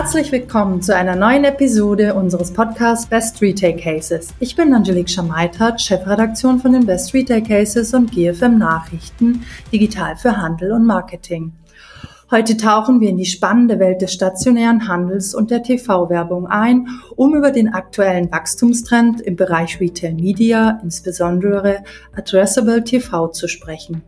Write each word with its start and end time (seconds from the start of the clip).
Herzlich 0.00 0.30
willkommen 0.30 0.80
zu 0.80 0.94
einer 0.94 1.16
neuen 1.16 1.42
Episode 1.42 2.14
unseres 2.14 2.52
Podcasts 2.52 3.04
Best 3.04 3.42
Retail 3.42 3.76
Cases. 3.76 4.32
Ich 4.38 4.54
bin 4.54 4.72
Angelique 4.72 5.10
Schamaitert, 5.10 5.80
Chefredaktion 5.80 6.60
von 6.60 6.72
den 6.72 6.86
Best 6.86 7.12
Retail 7.14 7.42
Cases 7.42 7.92
und 7.92 8.12
GFM 8.12 8.58
Nachrichten, 8.58 9.42
digital 9.72 10.14
für 10.16 10.36
Handel 10.36 10.70
und 10.70 10.86
Marketing. 10.86 11.52
Heute 12.30 12.56
tauchen 12.56 13.00
wir 13.00 13.08
in 13.08 13.16
die 13.16 13.26
spannende 13.26 13.80
Welt 13.80 14.00
des 14.00 14.12
stationären 14.12 14.86
Handels 14.86 15.34
und 15.34 15.50
der 15.50 15.64
TV-Werbung 15.64 16.46
ein, 16.46 16.86
um 17.16 17.34
über 17.34 17.50
den 17.50 17.74
aktuellen 17.74 18.30
Wachstumstrend 18.30 19.20
im 19.20 19.34
Bereich 19.34 19.80
Retail 19.80 20.14
Media, 20.14 20.78
insbesondere 20.80 21.82
Addressable 22.14 22.84
TV, 22.84 23.26
zu 23.32 23.48
sprechen. 23.48 24.04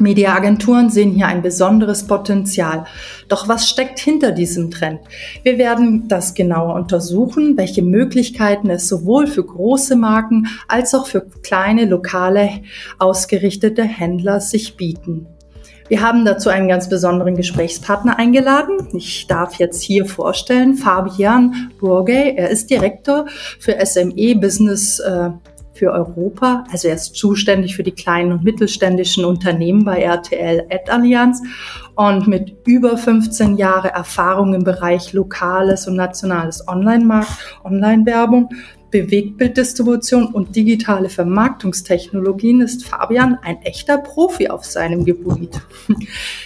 Mediaagenturen 0.00 0.90
sehen 0.90 1.12
hier 1.12 1.26
ein 1.26 1.42
besonderes 1.42 2.06
Potenzial. 2.06 2.84
Doch 3.28 3.48
was 3.48 3.68
steckt 3.68 3.98
hinter 3.98 4.32
diesem 4.32 4.70
Trend? 4.70 5.00
Wir 5.42 5.58
werden 5.58 6.08
das 6.08 6.34
genauer 6.34 6.74
untersuchen, 6.74 7.56
welche 7.56 7.82
Möglichkeiten 7.82 8.70
es 8.70 8.88
sowohl 8.88 9.26
für 9.26 9.44
große 9.44 9.96
Marken 9.96 10.46
als 10.68 10.94
auch 10.94 11.06
für 11.06 11.26
kleine, 11.42 11.84
lokale, 11.84 12.62
ausgerichtete 12.98 13.82
Händler 13.82 14.40
sich 14.40 14.76
bieten. 14.76 15.26
Wir 15.90 16.02
haben 16.02 16.24
dazu 16.24 16.50
einen 16.50 16.68
ganz 16.68 16.88
besonderen 16.88 17.34
Gesprächspartner 17.34 18.16
eingeladen. 18.16 18.78
Ich 18.92 19.26
darf 19.26 19.54
jetzt 19.56 19.82
hier 19.82 20.06
vorstellen 20.06 20.76
Fabian 20.76 21.72
Burgay. 21.80 22.36
Er 22.36 22.48
ist 22.48 22.70
Direktor 22.70 23.26
für 23.58 23.74
SME 23.84 24.36
Business 24.36 25.00
äh, 25.00 25.30
für 25.80 25.92
Europa. 25.92 26.64
Also 26.70 26.88
er 26.88 26.94
ist 26.94 27.14
zuständig 27.14 27.74
für 27.74 27.82
die 27.82 27.92
kleinen 27.92 28.32
und 28.32 28.44
mittelständischen 28.44 29.24
Unternehmen 29.24 29.82
bei 29.82 30.02
RTL 30.02 30.66
Ad 30.70 30.90
Allianz 30.90 31.42
und 31.94 32.28
mit 32.28 32.54
über 32.66 32.98
15 32.98 33.56
Jahre 33.56 33.88
Erfahrung 33.88 34.52
im 34.52 34.62
Bereich 34.62 35.14
lokales 35.14 35.88
und 35.88 35.96
nationales 35.96 36.68
Online-Markt, 36.68 37.30
Online-Werbung 37.64 38.50
Bewegtbilddistribution 38.90 40.26
und 40.26 40.54
digitale 40.56 41.08
Vermarktungstechnologien 41.08 42.60
ist 42.60 42.86
Fabian 42.86 43.38
ein 43.42 43.62
echter 43.62 43.98
Profi 43.98 44.48
auf 44.48 44.64
seinem 44.64 45.04
Gebiet. 45.04 45.60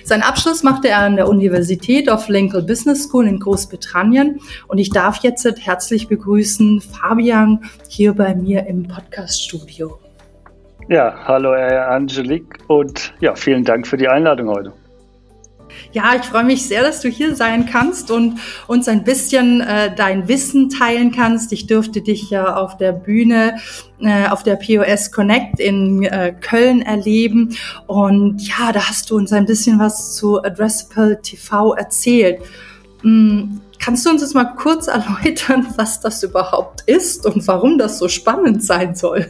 Sein 0.04 0.22
Abschluss 0.22 0.62
machte 0.62 0.88
er 0.88 0.98
an 0.98 1.16
der 1.16 1.28
Universität 1.28 2.10
of 2.10 2.28
Lincoln 2.28 2.66
Business 2.66 3.04
School 3.04 3.26
in 3.26 3.40
Großbritannien 3.40 4.40
und 4.68 4.78
ich 4.78 4.90
darf 4.90 5.22
jetzt 5.22 5.44
herzlich 5.44 6.08
begrüßen 6.08 6.80
Fabian 6.80 7.60
hier 7.88 8.12
bei 8.12 8.34
mir 8.34 8.66
im 8.66 8.86
Podcast-Studio. 8.86 9.98
Ja, 10.88 11.14
hallo 11.24 11.52
Angelique 11.52 12.58
und 12.68 13.14
ja, 13.20 13.34
vielen 13.34 13.64
Dank 13.64 13.86
für 13.86 13.96
die 13.96 14.08
Einladung 14.08 14.48
heute. 14.50 14.72
Ja, 15.92 16.12
ich 16.16 16.22
freue 16.22 16.44
mich 16.44 16.66
sehr, 16.66 16.82
dass 16.82 17.00
du 17.00 17.08
hier 17.08 17.34
sein 17.34 17.66
kannst 17.66 18.10
und 18.10 18.38
uns 18.66 18.88
ein 18.88 19.04
bisschen 19.04 19.60
äh, 19.60 19.94
dein 19.94 20.28
Wissen 20.28 20.70
teilen 20.70 21.12
kannst. 21.12 21.52
Ich 21.52 21.66
dürfte 21.66 22.00
dich 22.00 22.30
ja 22.30 22.56
auf 22.56 22.76
der 22.76 22.92
Bühne, 22.92 23.56
äh, 24.00 24.28
auf 24.28 24.42
der 24.42 24.56
POS 24.56 25.12
Connect 25.12 25.60
in 25.60 26.02
äh, 26.04 26.34
Köln 26.40 26.82
erleben. 26.82 27.56
Und 27.86 28.46
ja, 28.46 28.72
da 28.72 28.88
hast 28.88 29.10
du 29.10 29.16
uns 29.16 29.32
ein 29.32 29.46
bisschen 29.46 29.78
was 29.78 30.14
zu 30.16 30.42
Addressable 30.42 31.20
TV 31.22 31.74
erzählt. 31.74 32.40
Hm, 33.02 33.60
kannst 33.78 34.06
du 34.06 34.10
uns 34.10 34.22
jetzt 34.22 34.34
mal 34.34 34.54
kurz 34.56 34.86
erläutern, 34.88 35.66
was 35.76 36.00
das 36.00 36.22
überhaupt 36.22 36.82
ist 36.86 37.26
und 37.26 37.46
warum 37.46 37.78
das 37.78 37.98
so 37.98 38.08
spannend 38.08 38.64
sein 38.64 38.94
soll? 38.94 39.26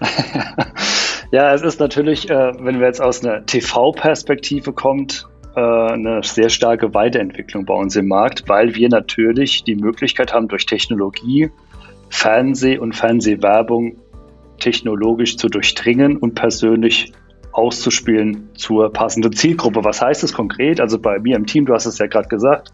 ja, 1.32 1.52
es 1.52 1.62
ist 1.62 1.80
natürlich, 1.80 2.30
äh, 2.30 2.52
wenn 2.60 2.78
wir 2.78 2.86
jetzt 2.86 3.02
aus 3.02 3.24
einer 3.24 3.44
TV-Perspektive 3.44 4.72
kommt, 4.72 5.28
eine 5.58 6.22
sehr 6.22 6.48
starke 6.48 6.94
Weiterentwicklung 6.94 7.64
bei 7.64 7.74
uns 7.74 7.96
im 7.96 8.08
Markt, 8.08 8.48
weil 8.48 8.74
wir 8.74 8.88
natürlich 8.88 9.64
die 9.64 9.76
Möglichkeit 9.76 10.32
haben, 10.32 10.48
durch 10.48 10.66
Technologie 10.66 11.50
Fernseh- 12.10 12.78
und 12.78 12.94
Fernsehwerbung 12.94 13.96
technologisch 14.58 15.36
zu 15.36 15.48
durchdringen 15.48 16.16
und 16.16 16.34
persönlich 16.34 17.12
auszuspielen 17.52 18.50
zur 18.54 18.92
passenden 18.92 19.32
Zielgruppe. 19.32 19.84
Was 19.84 20.00
heißt 20.00 20.22
das 20.22 20.32
konkret? 20.32 20.80
Also 20.80 20.98
bei 20.98 21.18
mir 21.18 21.36
im 21.36 21.46
Team, 21.46 21.66
du 21.66 21.74
hast 21.74 21.86
es 21.86 21.98
ja 21.98 22.06
gerade 22.06 22.28
gesagt, 22.28 22.72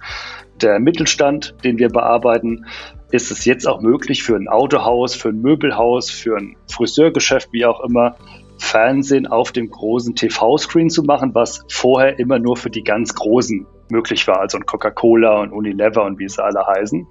der 0.60 0.78
Mittelstand, 0.78 1.54
den 1.64 1.78
wir 1.78 1.88
bearbeiten, 1.88 2.66
ist 3.10 3.30
es 3.30 3.44
jetzt 3.44 3.66
auch 3.66 3.80
möglich 3.80 4.22
für 4.22 4.36
ein 4.36 4.48
Autohaus, 4.48 5.14
für 5.14 5.28
ein 5.28 5.40
Möbelhaus, 5.40 6.10
für 6.10 6.36
ein 6.36 6.56
Friseurgeschäft, 6.70 7.48
wie 7.52 7.64
auch 7.64 7.80
immer, 7.80 8.16
Fernsehen 8.58 9.26
auf 9.26 9.52
dem 9.52 9.70
großen 9.70 10.14
TV-Screen 10.14 10.90
zu 10.90 11.02
machen, 11.02 11.34
was 11.34 11.64
vorher 11.68 12.18
immer 12.18 12.38
nur 12.38 12.56
für 12.56 12.70
die 12.70 12.82
ganz 12.82 13.14
Großen 13.14 13.66
möglich 13.90 14.26
war, 14.26 14.40
also 14.40 14.58
Coca-Cola 14.58 15.40
und 15.40 15.52
Unilever 15.52 16.04
und 16.04 16.18
wie 16.18 16.24
es 16.24 16.38
alle 16.38 16.66
heißen. 16.66 17.06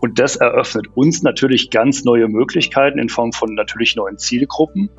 Und 0.00 0.18
das 0.18 0.36
eröffnet 0.36 0.86
uns 0.94 1.22
natürlich 1.22 1.70
ganz 1.70 2.04
neue 2.04 2.28
Möglichkeiten 2.28 2.98
in 2.98 3.08
Form 3.08 3.32
von 3.32 3.54
natürlich 3.54 3.96
neuen 3.96 4.18
Zielgruppen. 4.18 4.90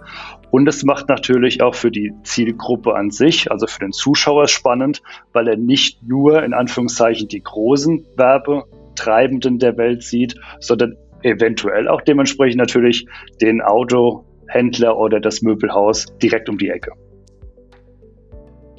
Und 0.52 0.68
es 0.68 0.84
macht 0.84 1.10
natürlich 1.10 1.62
auch 1.62 1.76
für 1.76 1.92
die 1.92 2.14
Zielgruppe 2.24 2.96
an 2.96 3.10
sich, 3.10 3.52
also 3.52 3.68
für 3.68 3.80
den 3.80 3.92
Zuschauer 3.92 4.48
spannend, 4.48 5.02
weil 5.32 5.48
er 5.48 5.58
nicht 5.58 6.04
nur 6.04 6.44
in 6.44 6.54
Anführungszeichen 6.54 7.28
die 7.28 7.42
großen 7.42 8.06
Werbetreibenden 8.18 9.60
der 9.60 9.78
Welt 9.78 10.04
sieht, 10.04 10.36
sondern 10.60 10.96
eventuell 11.24 11.88
auch 11.88 12.02
dementsprechend 12.02 12.58
natürlich 12.58 13.08
den 13.42 13.62
Auto, 13.62 14.26
Händler 14.48 14.98
oder 14.98 15.20
das 15.20 15.42
Möbelhaus 15.42 16.06
direkt 16.22 16.50
um 16.50 16.58
die 16.58 16.70
Ecke. 16.70 16.92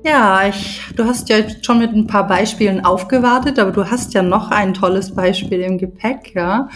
Ja, 0.07 0.47
ich, 0.47 0.83
du 0.97 1.07
hast 1.07 1.31
ja 1.31 1.37
schon 1.63 1.79
mit 1.79 1.93
ein 1.93 2.07
paar 2.07 2.27
Beispielen 2.27 2.85
aufgewartet, 2.85 3.59
aber 3.59 3.71
du 3.71 3.91
hast 3.91 4.13
ja 4.13 4.23
noch 4.23 4.51
ein 4.51 4.75
tolles 4.75 5.15
Beispiel 5.15 5.63
im 5.63 5.79
Gepäck. 5.79 6.35
Ja, 6.35 6.69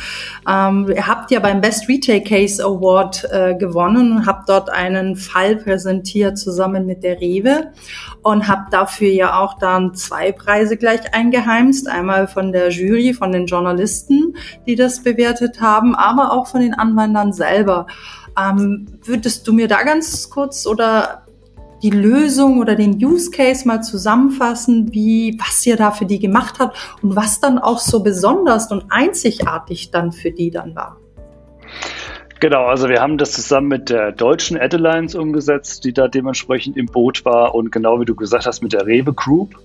ähm, 0.49 0.87
ihr 0.89 1.07
habt 1.07 1.31
ja 1.31 1.39
beim 1.39 1.61
Best 1.61 1.91
Retail 1.91 2.23
Case 2.23 2.65
Award 2.65 3.29
äh, 3.31 3.55
gewonnen 3.55 4.13
und 4.13 4.27
habt 4.27 4.49
dort 4.49 4.71
einen 4.71 5.15
Fall 5.15 5.57
präsentiert 5.57 6.39
zusammen 6.39 6.87
mit 6.87 7.05
der 7.05 7.21
Rewe 7.21 7.71
und 8.23 8.49
habt 8.49 8.73
dafür 8.73 9.11
ja 9.11 9.39
auch 9.39 9.59
dann 9.59 9.95
zwei 9.95 10.33
Preise 10.33 10.79
gleich 10.79 11.13
eingeheimst. 11.13 11.87
Einmal 11.87 12.29
von 12.29 12.51
der 12.51 12.71
Jury, 12.71 13.13
von 13.13 13.31
den 13.31 13.45
Journalisten, 13.45 14.37
die 14.67 14.75
das 14.75 15.03
bewertet 15.03 15.61
haben, 15.61 15.95
aber 15.95 16.33
auch 16.33 16.47
von 16.47 16.63
den 16.63 16.73
Anwendern 16.73 17.35
selber. 17.35 17.89
Ähm, 18.41 18.87
würdest 19.05 19.47
du 19.47 19.53
mir 19.53 19.69
da 19.69 19.83
ganz 19.83 20.31
kurz 20.31 20.67
oder 20.67 21.25
die 21.83 21.91
Lösung 21.91 22.59
oder 22.59 22.75
den 22.75 23.03
Use 23.03 23.31
Case 23.31 23.67
mal 23.67 23.83
zusammenfassen, 23.83 24.93
wie, 24.93 25.39
was 25.39 25.65
ihr 25.67 25.77
da 25.77 25.91
für 25.91 26.07
die 26.07 26.19
gemacht 26.19 26.57
habt 26.59 26.77
und 27.03 27.17
was 27.17 27.41
dann 27.41 27.59
auch 27.59 27.79
so 27.79 28.03
besonders 28.03 28.71
und 28.71 28.85
einzigartig 28.91 29.91
dann 29.91 30.13
für 30.13 30.31
die 30.31 30.51
dann 30.51 30.75
war? 30.75 30.97
Genau, 32.41 32.67
also 32.67 32.89
wir 32.89 33.01
haben 33.01 33.19
das 33.19 33.33
zusammen 33.33 33.67
mit 33.67 33.91
der 33.91 34.13
deutschen 34.13 34.57
Ad 34.57 34.77
Alliance 34.77 35.21
umgesetzt, 35.21 35.85
die 35.85 35.93
da 35.93 36.07
dementsprechend 36.07 36.77
im 36.77 36.87
Boot 36.87 37.25
war 37.25 37.55
und 37.55 37.73
genau 37.73 38.01
wie 38.01 38.05
du 38.05 38.15
gesagt 38.15 38.47
hast, 38.47 38.63
mit 38.63 38.73
der 38.73 38.87
Rewe 38.87 39.13
Group. 39.13 39.57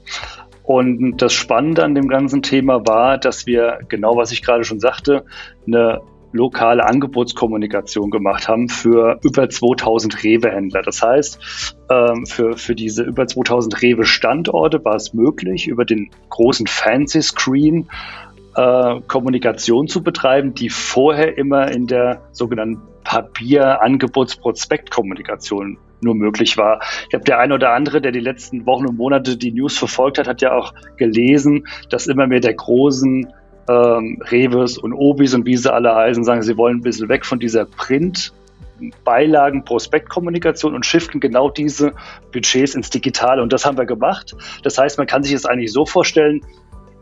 Und 0.64 1.18
das 1.18 1.34
Spannende 1.34 1.84
an 1.84 1.94
dem 1.94 2.08
ganzen 2.08 2.42
Thema 2.42 2.88
war, 2.88 3.18
dass 3.18 3.46
wir, 3.46 3.80
genau 3.90 4.18
was 4.18 4.32
ich 4.32 4.42
gerade 4.42 4.64
schon 4.64 4.80
sagte, 4.80 5.26
eine 5.68 6.02
lokale 6.34 6.86
Angebotskommunikation 6.86 8.10
gemacht 8.10 8.50
haben 8.50 8.68
für 8.68 9.20
über 9.24 9.50
2000 9.50 10.24
Rewe-Händler. 10.24 10.82
Das 10.82 11.02
heißt, 11.02 11.76
ähm, 11.90 12.26
für, 12.26 12.58
für 12.58 12.76
diese 12.76 13.04
über 13.04 13.28
2000 13.28 13.82
Rewe-Standorte 13.82 14.84
war 14.84 14.96
es 14.96 15.14
möglich, 15.14 15.68
über 15.68 15.86
den 15.86 16.10
großen 16.30 16.68
Fancy-Screen 16.68 17.88
äh, 18.56 19.02
Kommunikation 19.08 19.88
zu 19.88 20.04
betreiben, 20.04 20.54
die 20.54 20.70
vorher 20.70 21.36
immer 21.38 21.72
in 21.72 21.88
der 21.88 22.22
sogenannten 22.32 22.82
Papier-Angebotsprospektkommunikation 23.04 25.78
nur 26.02 26.16
möglich 26.16 26.58
war. 26.58 26.82
Ich 27.04 27.10
glaube, 27.10 27.26
der 27.26 27.38
eine 27.40 27.54
oder 27.56 27.74
andere, 27.74 28.02
der 28.02 28.12
die 28.12 28.20
letzten 28.20 28.66
Wochen 28.66 28.88
und 28.88 28.98
Monate 28.98 29.38
die 29.38 29.52
News 29.52 29.78
verfolgt 29.78 30.18
hat, 30.20 30.28
hat 30.28 30.42
ja 30.42 30.54
auch 30.54 30.74
gelesen, 30.98 31.66
dass 31.90 32.08
immer 32.08 32.28
mehr 32.28 32.42
der 32.42 32.54
großen 32.54 33.32
ähm, 33.70 34.22
Reves 34.30 34.78
und 34.78 34.94
Obis 34.94 35.34
und 35.34 35.46
wie 35.46 35.58
sie 35.58 35.72
alle 35.72 35.96
heißen, 35.96 36.24
sagen, 36.24 36.42
sie 36.42 36.58
wollen 36.58 36.78
ein 36.78 36.82
bisschen 36.82 37.10
weg 37.10 37.26
von 37.26 37.40
dieser 37.40 37.66
Print- 37.66 38.34
Beilagen, 39.06 39.64
Prospektkommunikation 39.64 40.76
und 40.76 40.86
shiften 40.86 41.22
genau 41.22 41.50
diese 41.50 41.94
Budgets 42.34 42.76
ins 42.76 42.90
Digitale. 42.90 43.42
Und 43.42 43.54
das 43.54 43.66
haben 43.66 43.78
wir 43.78 43.86
gemacht. 43.86 44.36
Das 44.64 44.78
heißt, 44.78 44.98
man 44.98 45.08
kann 45.08 45.24
sich 45.24 45.32
es 45.32 45.46
eigentlich 45.46 45.72
so 45.72 45.86
vorstellen, 45.86 46.42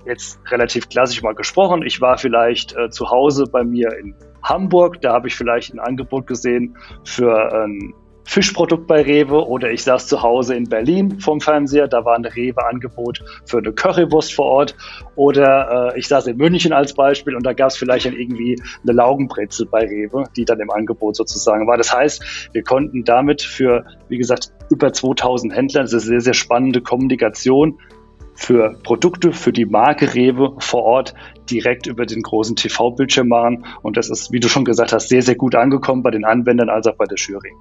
jetzt 0.05 0.39
relativ 0.49 0.89
klassisch 0.89 1.21
mal 1.21 1.33
gesprochen, 1.33 1.83
ich 1.83 2.01
war 2.01 2.17
vielleicht 2.17 2.75
äh, 2.75 2.89
zu 2.89 3.09
Hause 3.09 3.45
bei 3.51 3.63
mir 3.63 3.95
in 3.99 4.15
Hamburg, 4.43 4.99
da 5.01 5.13
habe 5.13 5.27
ich 5.27 5.35
vielleicht 5.35 5.73
ein 5.73 5.79
Angebot 5.79 6.25
gesehen 6.25 6.75
für 7.03 7.53
ein 7.53 7.93
Fischprodukt 8.23 8.87
bei 8.87 9.01
Rewe 9.01 9.47
oder 9.47 9.71
ich 9.71 9.83
saß 9.83 10.07
zu 10.07 10.21
Hause 10.21 10.55
in 10.55 10.69
Berlin 10.69 11.19
vom 11.19 11.41
Fernseher, 11.41 11.87
da 11.87 12.05
war 12.05 12.15
ein 12.15 12.25
Rewe-Angebot 12.25 13.23
für 13.45 13.57
eine 13.57 13.73
Currywurst 13.73 14.33
vor 14.33 14.45
Ort 14.45 14.75
oder 15.15 15.93
äh, 15.93 15.99
ich 15.99 16.07
saß 16.07 16.27
in 16.27 16.37
München 16.37 16.71
als 16.71 16.93
Beispiel 16.93 17.35
und 17.35 17.45
da 17.45 17.53
gab 17.53 17.69
es 17.69 17.77
vielleicht 17.77 18.05
dann 18.05 18.15
irgendwie 18.15 18.61
eine 18.83 18.93
Laugenbrezel 18.93 19.65
bei 19.65 19.85
Rewe, 19.85 20.25
die 20.35 20.45
dann 20.45 20.59
im 20.59 20.71
Angebot 20.71 21.15
sozusagen 21.15 21.67
war. 21.67 21.77
Das 21.77 21.93
heißt, 21.93 22.49
wir 22.53 22.63
konnten 22.63 23.03
damit 23.03 23.41
für, 23.41 23.85
wie 24.07 24.17
gesagt, 24.17 24.51
über 24.69 24.93
2000 24.93 25.53
Händler, 25.53 25.81
das 25.81 25.93
ist 25.93 26.03
eine 26.03 26.09
sehr, 26.09 26.21
sehr 26.21 26.33
spannende 26.33 26.81
Kommunikation, 26.81 27.77
für 28.33 28.75
Produkte, 28.83 29.33
für 29.33 29.51
die 29.51 29.65
Marke 29.65 30.15
Rewe 30.15 30.55
vor 30.59 30.83
Ort 30.83 31.13
direkt 31.49 31.85
über 31.85 32.05
den 32.05 32.23
großen 32.23 32.55
TV-Bildschirm 32.55 33.27
machen. 33.27 33.65
Und 33.83 33.97
das 33.97 34.09
ist, 34.09 34.31
wie 34.31 34.39
du 34.39 34.47
schon 34.47 34.65
gesagt 34.65 34.93
hast, 34.93 35.09
sehr, 35.09 35.21
sehr 35.21 35.35
gut 35.35 35.53
angekommen 35.53 36.01
bei 36.01 36.11
den 36.11 36.25
Anwendern 36.25 36.69
als 36.69 36.87
auch 36.87 36.95
bei 36.95 37.05
der 37.05 37.17
Jury. 37.17 37.51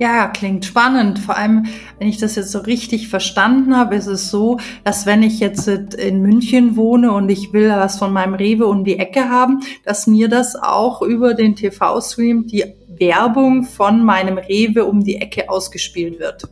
Ja, 0.00 0.28
klingt 0.28 0.64
spannend. 0.64 1.18
Vor 1.18 1.36
allem, 1.36 1.66
wenn 1.98 2.08
ich 2.08 2.18
das 2.18 2.36
jetzt 2.36 2.52
so 2.52 2.60
richtig 2.60 3.08
verstanden 3.08 3.76
habe, 3.76 3.96
ist 3.96 4.06
es 4.06 4.30
so, 4.30 4.58
dass 4.84 5.06
wenn 5.06 5.24
ich 5.24 5.40
jetzt 5.40 5.66
in 5.66 6.22
München 6.22 6.76
wohne 6.76 7.10
und 7.12 7.28
ich 7.28 7.52
will 7.52 7.68
was 7.70 7.98
von 7.98 8.12
meinem 8.12 8.34
Rewe 8.34 8.66
um 8.66 8.84
die 8.84 8.98
Ecke 8.98 9.28
haben, 9.28 9.60
dass 9.84 10.06
mir 10.06 10.28
das 10.28 10.54
auch 10.54 11.02
über 11.02 11.34
den 11.34 11.56
TV-Stream 11.56 12.46
die 12.46 12.64
Werbung 12.86 13.64
von 13.64 14.04
meinem 14.04 14.38
Rewe 14.38 14.84
um 14.84 15.02
die 15.02 15.16
Ecke 15.16 15.50
ausgespielt 15.50 16.20
wird. 16.20 16.44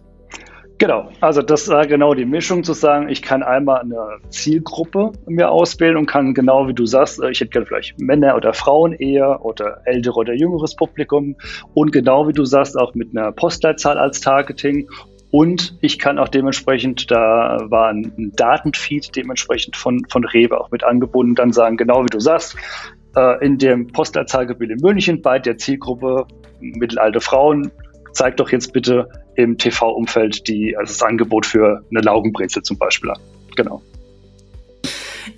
Genau, 0.78 1.08
also 1.22 1.40
das 1.40 1.68
war 1.68 1.86
genau 1.86 2.12
die 2.12 2.26
Mischung 2.26 2.62
zu 2.62 2.74
sagen, 2.74 3.08
ich 3.08 3.22
kann 3.22 3.42
einmal 3.42 3.80
eine 3.80 4.18
Zielgruppe 4.28 5.12
mir 5.26 5.50
auswählen 5.50 5.96
und 5.96 6.04
kann 6.04 6.34
genau 6.34 6.68
wie 6.68 6.74
du 6.74 6.84
sagst, 6.84 7.18
äh, 7.22 7.30
ich 7.30 7.40
hätte 7.40 7.50
gerne 7.50 7.66
vielleicht 7.66 7.98
Männer 7.98 8.36
oder 8.36 8.52
Frauen 8.52 8.92
eher 8.92 9.42
oder 9.42 9.80
ältere 9.86 10.16
oder 10.16 10.34
jüngeres 10.34 10.76
Publikum 10.76 11.36
und 11.72 11.92
genau 11.92 12.28
wie 12.28 12.34
du 12.34 12.44
sagst, 12.44 12.78
auch 12.78 12.94
mit 12.94 13.16
einer 13.16 13.32
Postleitzahl 13.32 13.96
als 13.96 14.20
Targeting. 14.20 14.86
Und 15.30 15.76
ich 15.80 15.98
kann 15.98 16.18
auch 16.18 16.28
dementsprechend, 16.28 17.10
da 17.10 17.58
war 17.68 17.88
ein 17.88 18.32
Datenfeed 18.36 19.16
dementsprechend 19.16 19.76
von, 19.76 20.04
von 20.08 20.24
Rewe 20.24 20.60
auch 20.60 20.70
mit 20.70 20.84
angebunden, 20.84 21.34
dann 21.34 21.52
sagen, 21.52 21.78
genau 21.78 22.04
wie 22.04 22.10
du 22.10 22.20
sagst, 22.20 22.54
äh, 23.16 23.44
in 23.44 23.56
dem 23.56 23.88
Postleitzahlgebiet 23.88 24.70
in 24.70 24.80
München 24.80 25.22
bei 25.22 25.38
der 25.38 25.56
Zielgruppe 25.56 26.26
mittelalte 26.60 27.20
Frauen, 27.20 27.70
zeig 28.16 28.36
doch 28.36 28.50
jetzt 28.50 28.72
bitte 28.72 29.08
im 29.36 29.58
TV-Umfeld 29.58 30.48
die, 30.48 30.76
also 30.76 30.92
das 30.92 31.02
Angebot 31.02 31.46
für 31.46 31.84
eine 31.90 32.00
Laugenbrezel 32.00 32.62
zum 32.62 32.78
Beispiel 32.78 33.10
an. 33.10 33.18
Genau. 33.54 33.82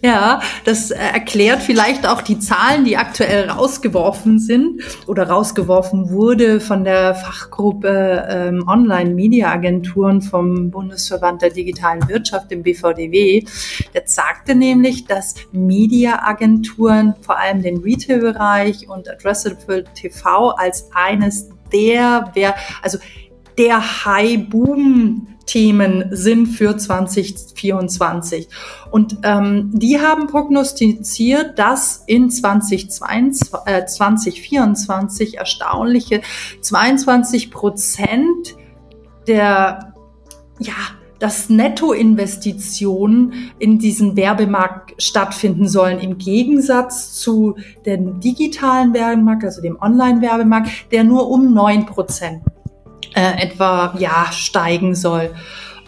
Ja, 0.03 0.43
das 0.65 0.91
erklärt 0.91 1.61
vielleicht 1.61 2.07
auch 2.07 2.21
die 2.21 2.39
Zahlen, 2.39 2.85
die 2.85 2.97
aktuell 2.97 3.49
rausgeworfen 3.49 4.39
sind 4.39 4.83
oder 5.07 5.29
rausgeworfen 5.29 6.11
wurde 6.11 6.61
von 6.61 6.85
der 6.85 7.15
Fachgruppe 7.15 8.27
ähm, 8.29 8.69
Online-Media-Agenturen 8.69 10.23
vom 10.23 10.71
Bundesverband 10.71 11.43
der 11.43 11.51
digitalen 11.51 12.07
Wirtschaft, 12.09 12.51
dem 12.51 12.63
BVDW. 12.63 13.45
Der 13.95 14.03
sagte 14.05 14.55
nämlich, 14.55 15.07
dass 15.07 15.35
Media-Agenturen 15.53 17.15
vor 17.21 17.39
allem 17.39 17.63
den 17.63 17.79
Retail-Bereich 17.79 18.89
und 18.89 19.11
Addressable 19.11 19.85
TV 19.95 20.51
als 20.51 20.91
eines 20.95 21.49
der, 21.73 22.31
wer, 22.35 22.55
also 22.83 22.99
der 23.59 24.05
High-Boom-Themen 24.05 26.11
sind 26.11 26.47
für 26.47 26.77
2024. 26.77 28.49
Und 28.91 29.19
ähm, 29.25 29.71
die 29.73 30.01
haben 30.01 30.29
prognostiziert, 30.29 31.59
dass 31.59 32.05
in 32.07 32.31
2022, 32.31 33.53
äh, 33.67 33.85
2024 33.85 35.39
erstaunliche 35.39 36.23
22 36.61 37.51
Prozent 37.51 38.55
der, 39.27 39.95
ja, 40.61 40.75
dass 41.19 41.49
Nettoinvestitionen 41.49 43.53
in 43.59 43.79
diesen 43.79 44.17
Werbemarkt 44.17 45.03
stattfinden 45.03 45.69
sollen, 45.69 45.99
im 45.99 46.19
Gegensatz 46.19 47.15
zu 47.15 47.57
dem 47.87 48.21
digitalen 48.21 48.95
Werbemarkt, 48.95 49.45
also 49.45 49.63
dem 49.63 49.81
Online-Werbemarkt, 49.81 50.93
der 50.93 51.05
nur 51.05 51.29
um 51.29 51.53
neun 51.53 51.87
Prozent 51.87 52.43
äh, 53.15 53.43
etwa 53.43 53.95
ja 53.99 54.31
steigen 54.33 54.95
soll. 54.95 55.31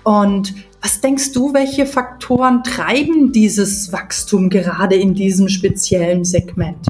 Und 0.02 0.54
was 0.82 1.00
denkst 1.00 1.32
du, 1.32 1.52
welche 1.52 1.86
Faktoren 1.86 2.64
treiben 2.64 3.32
dieses 3.32 3.92
Wachstum 3.92 4.48
gerade 4.48 4.96
in 4.96 5.14
diesem 5.14 5.48
speziellen 5.48 6.24
Segment? 6.24 6.86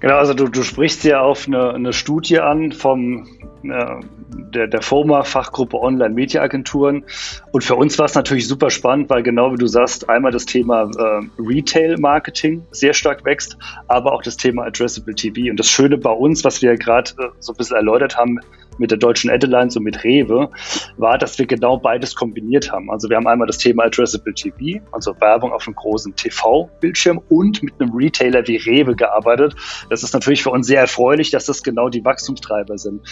Genau, 0.00 0.16
also 0.16 0.34
du, 0.34 0.48
du 0.48 0.62
sprichst 0.62 1.02
ja 1.04 1.22
auf 1.22 1.46
eine, 1.46 1.72
eine 1.72 1.92
Studie 1.94 2.40
an 2.40 2.72
vom 2.72 3.26
der, 3.68 4.66
der 4.66 4.82
FOMA, 4.82 5.24
Fachgruppe 5.24 5.78
Online-Media-Agenturen. 5.80 7.04
Und 7.52 7.64
für 7.64 7.76
uns 7.76 7.98
war 7.98 8.06
es 8.06 8.14
natürlich 8.14 8.46
super 8.48 8.70
spannend, 8.70 9.10
weil 9.10 9.22
genau 9.22 9.52
wie 9.52 9.56
du 9.56 9.66
sagst, 9.66 10.08
einmal 10.08 10.32
das 10.32 10.46
Thema 10.46 10.82
äh, 10.82 11.26
Retail-Marketing 11.38 12.64
sehr 12.70 12.94
stark 12.94 13.24
wächst, 13.24 13.56
aber 13.88 14.12
auch 14.12 14.22
das 14.22 14.36
Thema 14.36 14.64
Addressable 14.64 15.14
TV. 15.14 15.50
Und 15.50 15.58
das 15.58 15.68
Schöne 15.68 15.98
bei 15.98 16.10
uns, 16.10 16.44
was 16.44 16.62
wir 16.62 16.76
gerade 16.76 17.10
äh, 17.18 17.28
so 17.40 17.52
ein 17.52 17.56
bisschen 17.56 17.76
erläutert 17.76 18.16
haben, 18.16 18.38
mit 18.78 18.90
der 18.90 18.98
deutschen 18.98 19.30
Adelines 19.30 19.76
und 19.76 19.84
mit 19.84 20.04
Rewe, 20.04 20.50
war, 20.96 21.18
dass 21.18 21.38
wir 21.38 21.46
genau 21.46 21.78
beides 21.78 22.14
kombiniert 22.14 22.72
haben. 22.72 22.90
Also 22.90 23.08
wir 23.08 23.16
haben 23.16 23.26
einmal 23.26 23.46
das 23.46 23.58
Thema 23.58 23.84
Addressable 23.84 24.34
TV, 24.34 24.84
also 24.92 25.14
Werbung 25.20 25.52
auf 25.52 25.66
einem 25.66 25.76
großen 25.76 26.14
TV-Bildschirm 26.14 27.20
und 27.28 27.62
mit 27.62 27.74
einem 27.80 27.94
Retailer 27.94 28.46
wie 28.46 28.56
Rewe 28.56 28.94
gearbeitet. 28.94 29.54
Das 29.90 30.02
ist 30.02 30.14
natürlich 30.14 30.42
für 30.42 30.50
uns 30.50 30.66
sehr 30.66 30.80
erfreulich, 30.80 31.30
dass 31.30 31.46
das 31.46 31.62
genau 31.62 31.88
die 31.88 32.04
Wachstumstreiber 32.04 32.78
sind. 32.78 33.02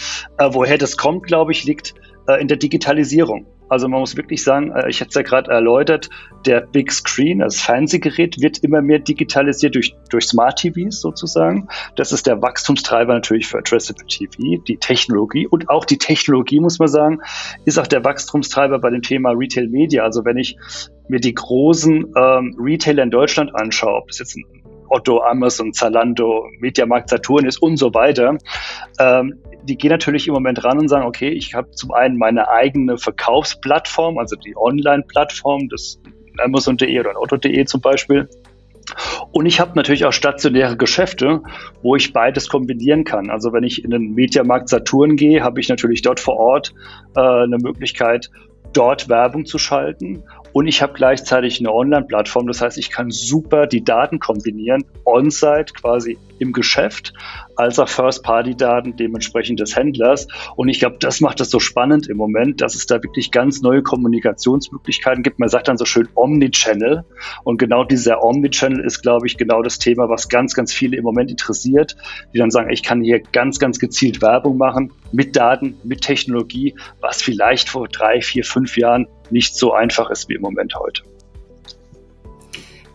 Äh, 0.43 0.53
woher 0.53 0.77
das 0.77 0.97
kommt, 0.97 1.23
glaube 1.23 1.51
ich, 1.51 1.63
liegt 1.63 1.93
äh, 2.27 2.41
in 2.41 2.47
der 2.47 2.57
Digitalisierung. 2.57 3.45
Also 3.69 3.87
man 3.87 4.01
muss 4.01 4.17
wirklich 4.17 4.43
sagen, 4.43 4.71
äh, 4.71 4.89
ich 4.89 4.99
hatte 4.99 5.09
es 5.09 5.15
ja 5.15 5.21
gerade 5.21 5.49
erläutert, 5.49 6.09
der 6.45 6.61
Big 6.61 6.91
Screen, 6.91 7.39
das 7.39 7.59
Fernsehgerät, 7.59 8.39
wird 8.41 8.59
immer 8.59 8.81
mehr 8.81 8.99
digitalisiert 8.99 9.75
durch, 9.75 9.95
durch 10.09 10.25
Smart 10.25 10.59
TVs 10.59 10.99
sozusagen. 10.99 11.67
Das 11.95 12.11
ist 12.11 12.27
der 12.27 12.41
Wachstumstreiber 12.41 13.13
natürlich 13.13 13.47
für 13.47 13.59
Addressable 13.59 14.05
TV, 14.05 14.61
die 14.67 14.77
Technologie. 14.77 15.47
Und 15.47 15.69
auch 15.69 15.85
die 15.85 15.97
Technologie, 15.97 16.59
muss 16.59 16.79
man 16.79 16.89
sagen, 16.89 17.21
ist 17.65 17.79
auch 17.79 17.87
der 17.87 18.03
Wachstumstreiber 18.03 18.79
bei 18.79 18.89
dem 18.89 19.01
Thema 19.01 19.31
Retail 19.31 19.69
Media. 19.69 20.03
Also 20.03 20.25
wenn 20.25 20.37
ich 20.37 20.57
mir 21.07 21.19
die 21.19 21.33
großen 21.33 22.13
ähm, 22.15 22.55
Retailer 22.59 23.03
in 23.03 23.11
Deutschland 23.11 23.55
anschaue, 23.55 23.95
ob 23.95 24.07
das 24.07 24.19
jetzt 24.19 24.35
ein 24.35 24.62
Otto, 24.89 25.21
Amazon, 25.21 25.73
Zalando, 25.73 26.45
Mediamarkt, 26.59 27.09
Saturn 27.09 27.45
ist 27.45 27.61
und 27.61 27.77
so 27.77 27.93
weiter, 27.93 28.37
ähm, 28.99 29.39
die 29.63 29.77
gehen 29.77 29.91
natürlich 29.91 30.27
im 30.27 30.33
Moment 30.33 30.63
ran 30.63 30.77
und 30.77 30.89
sagen, 30.89 31.05
okay, 31.05 31.29
ich 31.29 31.53
habe 31.53 31.71
zum 31.71 31.91
einen 31.93 32.17
meine 32.17 32.49
eigene 32.49 32.97
Verkaufsplattform, 32.97 34.17
also 34.17 34.35
die 34.35 34.55
Online-Plattform 34.57 35.69
des 35.69 36.01
Amazon.de 36.37 36.99
oder 36.99 37.19
Otto.de 37.19 37.65
zum 37.65 37.81
Beispiel. 37.81 38.27
Und 39.31 39.45
ich 39.45 39.59
habe 39.59 39.71
natürlich 39.75 40.05
auch 40.05 40.11
stationäre 40.11 40.75
Geschäfte, 40.75 41.41
wo 41.81 41.95
ich 41.95 42.11
beides 42.11 42.49
kombinieren 42.49 43.05
kann. 43.05 43.29
Also 43.29 43.53
wenn 43.53 43.63
ich 43.63 43.83
in 43.83 43.91
den 43.91 44.13
Mediamarkt 44.13 44.69
Saturn 44.69 45.15
gehe, 45.15 45.43
habe 45.43 45.61
ich 45.61 45.69
natürlich 45.69 46.01
dort 46.01 46.19
vor 46.19 46.37
Ort 46.37 46.73
äh, 47.15 47.21
eine 47.21 47.57
Möglichkeit, 47.57 48.29
dort 48.73 49.07
Werbung 49.07 49.45
zu 49.45 49.57
schalten 49.57 50.23
und 50.53 50.67
ich 50.67 50.81
habe 50.81 50.93
gleichzeitig 50.93 51.59
eine 51.59 51.73
Online-Plattform. 51.73 52.47
Das 52.47 52.61
heißt, 52.61 52.77
ich 52.77 52.89
kann 52.89 53.09
super 53.09 53.67
die 53.67 53.83
Daten 53.83 54.19
kombinieren, 54.19 54.85
on-site 55.05 55.73
quasi 55.73 56.17
im 56.39 56.53
Geschäft, 56.53 57.13
als 57.55 57.79
auch 57.79 57.89
First-Party-Daten 57.89 58.95
dementsprechend 58.95 59.59
des 59.59 59.75
Händlers. 59.75 60.27
Und 60.55 60.69
ich 60.69 60.79
glaube, 60.79 60.97
das 60.99 61.21
macht 61.21 61.41
es 61.41 61.49
so 61.49 61.59
spannend 61.59 62.07
im 62.07 62.17
Moment, 62.17 62.61
dass 62.61 62.75
es 62.75 62.85
da 62.85 63.01
wirklich 63.01 63.31
ganz 63.31 63.61
neue 63.61 63.83
Kommunikationsmöglichkeiten 63.83 65.23
gibt. 65.23 65.39
Man 65.39 65.49
sagt 65.49 65.67
dann 65.67 65.77
so 65.77 65.85
schön 65.85 66.07
Omnichannel. 66.15 67.05
Und 67.43 67.57
genau 67.57 67.83
dieser 67.83 68.23
Omnichannel 68.23 68.83
ist, 68.83 69.01
glaube 69.01 69.27
ich, 69.27 69.37
genau 69.37 69.61
das 69.61 69.79
Thema, 69.79 70.09
was 70.09 70.29
ganz, 70.29 70.53
ganz 70.53 70.73
viele 70.73 70.97
im 70.97 71.03
Moment 71.03 71.31
interessiert, 71.31 71.95
die 72.33 72.37
dann 72.37 72.51
sagen, 72.51 72.71
ich 72.71 72.83
kann 72.83 73.01
hier 73.01 73.19
ganz, 73.19 73.59
ganz 73.59 73.79
gezielt 73.79 74.21
Werbung 74.21 74.57
machen 74.57 74.91
mit 75.11 75.35
Daten, 75.35 75.75
mit 75.83 76.01
Technologie, 76.01 76.75
was 77.01 77.21
vielleicht 77.21 77.69
vor 77.69 77.87
drei, 77.87 78.21
vier, 78.21 78.43
fünf 78.43 78.77
Jahren 78.77 79.07
nicht 79.29 79.55
so 79.55 79.73
einfach 79.73 80.09
ist 80.09 80.29
wie 80.29 80.35
im 80.35 80.41
Moment 80.41 80.75
heute. 80.75 81.03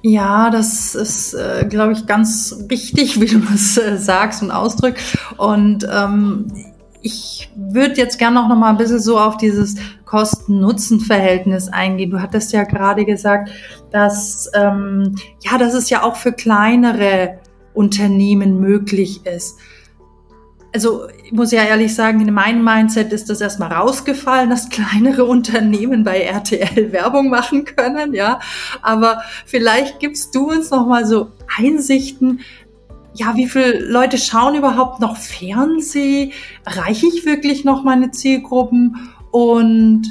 Ja, 0.02 0.50
das 0.50 0.94
ist, 0.94 1.34
äh, 1.34 1.66
glaube 1.68 1.92
ich, 1.92 2.06
ganz 2.06 2.56
richtig, 2.70 3.20
wie 3.20 3.26
du 3.26 3.42
es 3.52 3.76
äh, 3.76 3.96
sagst 3.96 4.42
und 4.42 4.50
ausdrückst. 4.50 5.18
Und 5.36 5.86
ähm, 5.92 6.52
ich 7.02 7.50
würde 7.56 7.94
jetzt 7.94 8.18
gerne 8.18 8.36
noch 8.36 8.48
mal 8.56 8.70
ein 8.70 8.76
bisschen 8.76 9.00
so 9.00 9.18
auf 9.18 9.36
dieses 9.36 9.76
Kosten-Nutzen-Verhältnis 10.04 11.68
eingehen. 11.68 12.10
Du 12.10 12.20
hattest 12.20 12.52
ja 12.52 12.64
gerade 12.64 13.04
gesagt, 13.04 13.50
dass 13.90 14.50
ähm, 14.54 15.16
ja, 15.40 15.58
dass 15.58 15.74
es 15.74 15.90
ja 15.90 16.02
auch 16.02 16.16
für 16.16 16.32
kleinere 16.32 17.38
Unternehmen 17.74 18.60
möglich 18.60 19.24
ist 19.26 19.58
also 20.72 21.08
ich 21.24 21.32
muss 21.32 21.50
ja 21.50 21.62
ehrlich 21.62 21.94
sagen, 21.94 22.20
in 22.20 22.32
meinem 22.34 22.62
Mindset 22.62 23.12
ist 23.12 23.30
das 23.30 23.40
erstmal 23.40 23.72
rausgefallen, 23.72 24.50
dass 24.50 24.68
kleinere 24.68 25.24
Unternehmen 25.24 26.04
bei 26.04 26.20
RTL 26.20 26.92
Werbung 26.92 27.30
machen 27.30 27.64
können, 27.64 28.12
ja. 28.14 28.40
Aber 28.82 29.22
vielleicht 29.46 29.98
gibst 29.98 30.34
du 30.34 30.50
uns 30.50 30.70
noch 30.70 30.86
mal 30.86 31.06
so 31.06 31.32
Einsichten, 31.56 32.40
ja, 33.14 33.34
wie 33.34 33.48
viele 33.48 33.80
Leute 33.80 34.16
schauen 34.18 34.54
überhaupt 34.54 35.00
noch 35.00 35.16
Fernseh? 35.16 36.32
Erreiche 36.64 37.06
ich 37.06 37.24
wirklich 37.26 37.64
noch 37.64 37.82
meine 37.82 38.12
Zielgruppen? 38.12 39.10
Und 39.32 40.02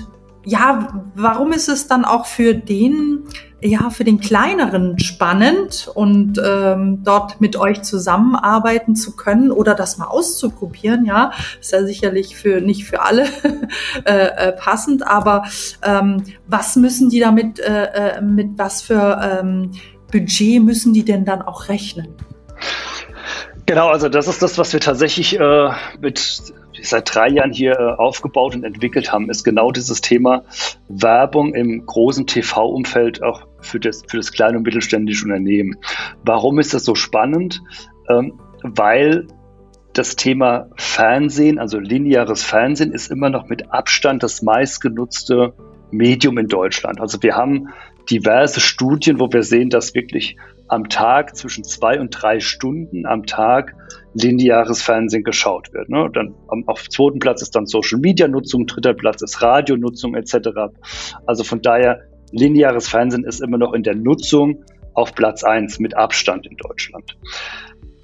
ja, 0.44 1.04
warum 1.16 1.54
ist 1.54 1.70
es 1.70 1.88
dann 1.88 2.04
auch 2.04 2.26
für 2.26 2.54
den 2.54 3.24
ja 3.62 3.90
für 3.90 4.04
den 4.04 4.20
kleineren 4.20 5.00
spannend 5.00 5.90
und 5.94 6.40
ähm, 6.44 7.04
dort 7.04 7.42
mit 7.42 7.56
euch 7.56 7.82
zusammenarbeiten 7.82 8.96
zu 8.96 9.16
können 9.16 9.52
oder 9.52 9.74
das 9.74 9.98
mal 9.98 10.06
auszuprobieren. 10.06 11.06
Ja, 11.06 11.32
ist 11.60 11.72
ja 11.72 11.84
sicherlich 11.84 12.36
für 12.36 12.62
nicht 12.62 12.86
für 12.86 13.02
alle 13.02 13.26
äh, 14.06 14.28
äh, 14.28 14.52
passend, 14.52 15.06
aber 15.06 15.46
ähm, 15.84 16.24
was 16.48 16.76
müssen 16.76 17.10
die 17.10 17.20
damit 17.20 17.60
äh, 17.60 18.18
äh, 18.18 18.22
mit 18.22 18.58
was 18.58 18.82
für 18.82 19.40
ähm, 19.42 19.72
Budget 20.12 20.62
müssen 20.62 20.94
die 20.94 21.04
denn 21.04 21.26
dann 21.26 21.42
auch 21.42 21.68
rechnen? 21.70 22.16
Genau, 23.66 23.90
also 23.90 24.08
das 24.08 24.28
ist 24.28 24.42
das, 24.42 24.58
was 24.58 24.72
wir 24.72 24.80
tatsächlich 24.80 25.38
äh, 25.38 25.70
mit 26.00 26.42
seit 26.84 27.14
drei 27.14 27.30
Jahren 27.30 27.52
hier 27.52 28.00
aufgebaut 28.00 28.56
und 28.56 28.64
entwickelt 28.64 29.12
haben, 29.12 29.30
ist 29.30 29.44
genau 29.44 29.72
dieses 29.72 30.02
Thema 30.02 30.44
Werbung 30.88 31.54
im 31.54 31.86
großen 31.86 32.28
TV-Umfeld 32.28 33.24
auch 33.24 33.48
für 33.62 33.80
das, 33.80 34.04
für 34.08 34.18
das 34.18 34.32
kleine 34.32 34.58
und 34.58 34.64
mittelständische 34.64 35.26
Unternehmen. 35.26 35.78
Warum 36.24 36.60
ist 36.60 36.74
das 36.74 36.84
so 36.86 36.96
spannend? 36.96 37.62
Ähm, 38.10 38.40
weil 38.64 39.28
das 39.94 40.16
Thema 40.16 40.70
Fernsehen, 40.76 41.60
also 41.60 41.80
lineares 41.80 42.44
Fernsehen, 42.44 42.92
ist 42.92 43.10
immer 43.10 43.30
noch 43.30 43.48
mit 43.48 43.72
Abstand 43.72 44.24
das 44.24 44.42
meistgenutzte 44.42 45.54
Medium 45.92 46.38
in 46.38 46.48
Deutschland. 46.48 47.02
Also 47.02 47.22
wir 47.24 47.36
haben 47.36 47.70
diverse 48.10 48.60
Studien, 48.60 49.20
wo 49.20 49.32
wir 49.32 49.44
sehen, 49.44 49.70
dass 49.70 49.96
wirklich 49.96 50.38
am 50.68 50.90
Tag 50.90 51.36
zwischen 51.36 51.64
zwei 51.64 52.00
und 52.00 52.12
drei 52.12 52.40
Stunden 52.40 53.06
am 53.06 53.26
Tag 53.26 53.76
lineares 54.14 54.82
Fernsehen 54.82 55.24
geschaut 55.24 55.74
wird. 55.74 55.90
Ne? 55.90 56.10
Dann 56.14 56.36
auf 56.66 56.90
zweiten 56.90 57.20
Platz 57.20 57.42
ist 57.42 57.56
dann 57.56 57.66
Social 57.66 58.00
Media 58.00 58.28
Nutzung, 58.28 58.66
dritter 58.66 58.94
Platz 58.94 59.22
ist 59.22 59.42
Radionutzung 59.42 60.16
etc. 60.16 60.50
Also 61.26 61.44
von 61.44 61.62
daher 61.62 62.02
lineares 62.32 62.88
Fernsehen 62.90 63.24
ist 63.24 63.42
immer 63.42 63.58
noch 63.58 63.74
in 63.74 63.84
der 63.84 63.96
Nutzung 63.96 64.64
auf 64.94 65.14
Platz 65.14 65.44
eins 65.44 65.80
mit 65.80 65.96
Abstand 65.96 66.48
in 66.48 66.58
Deutschland. 66.58 67.18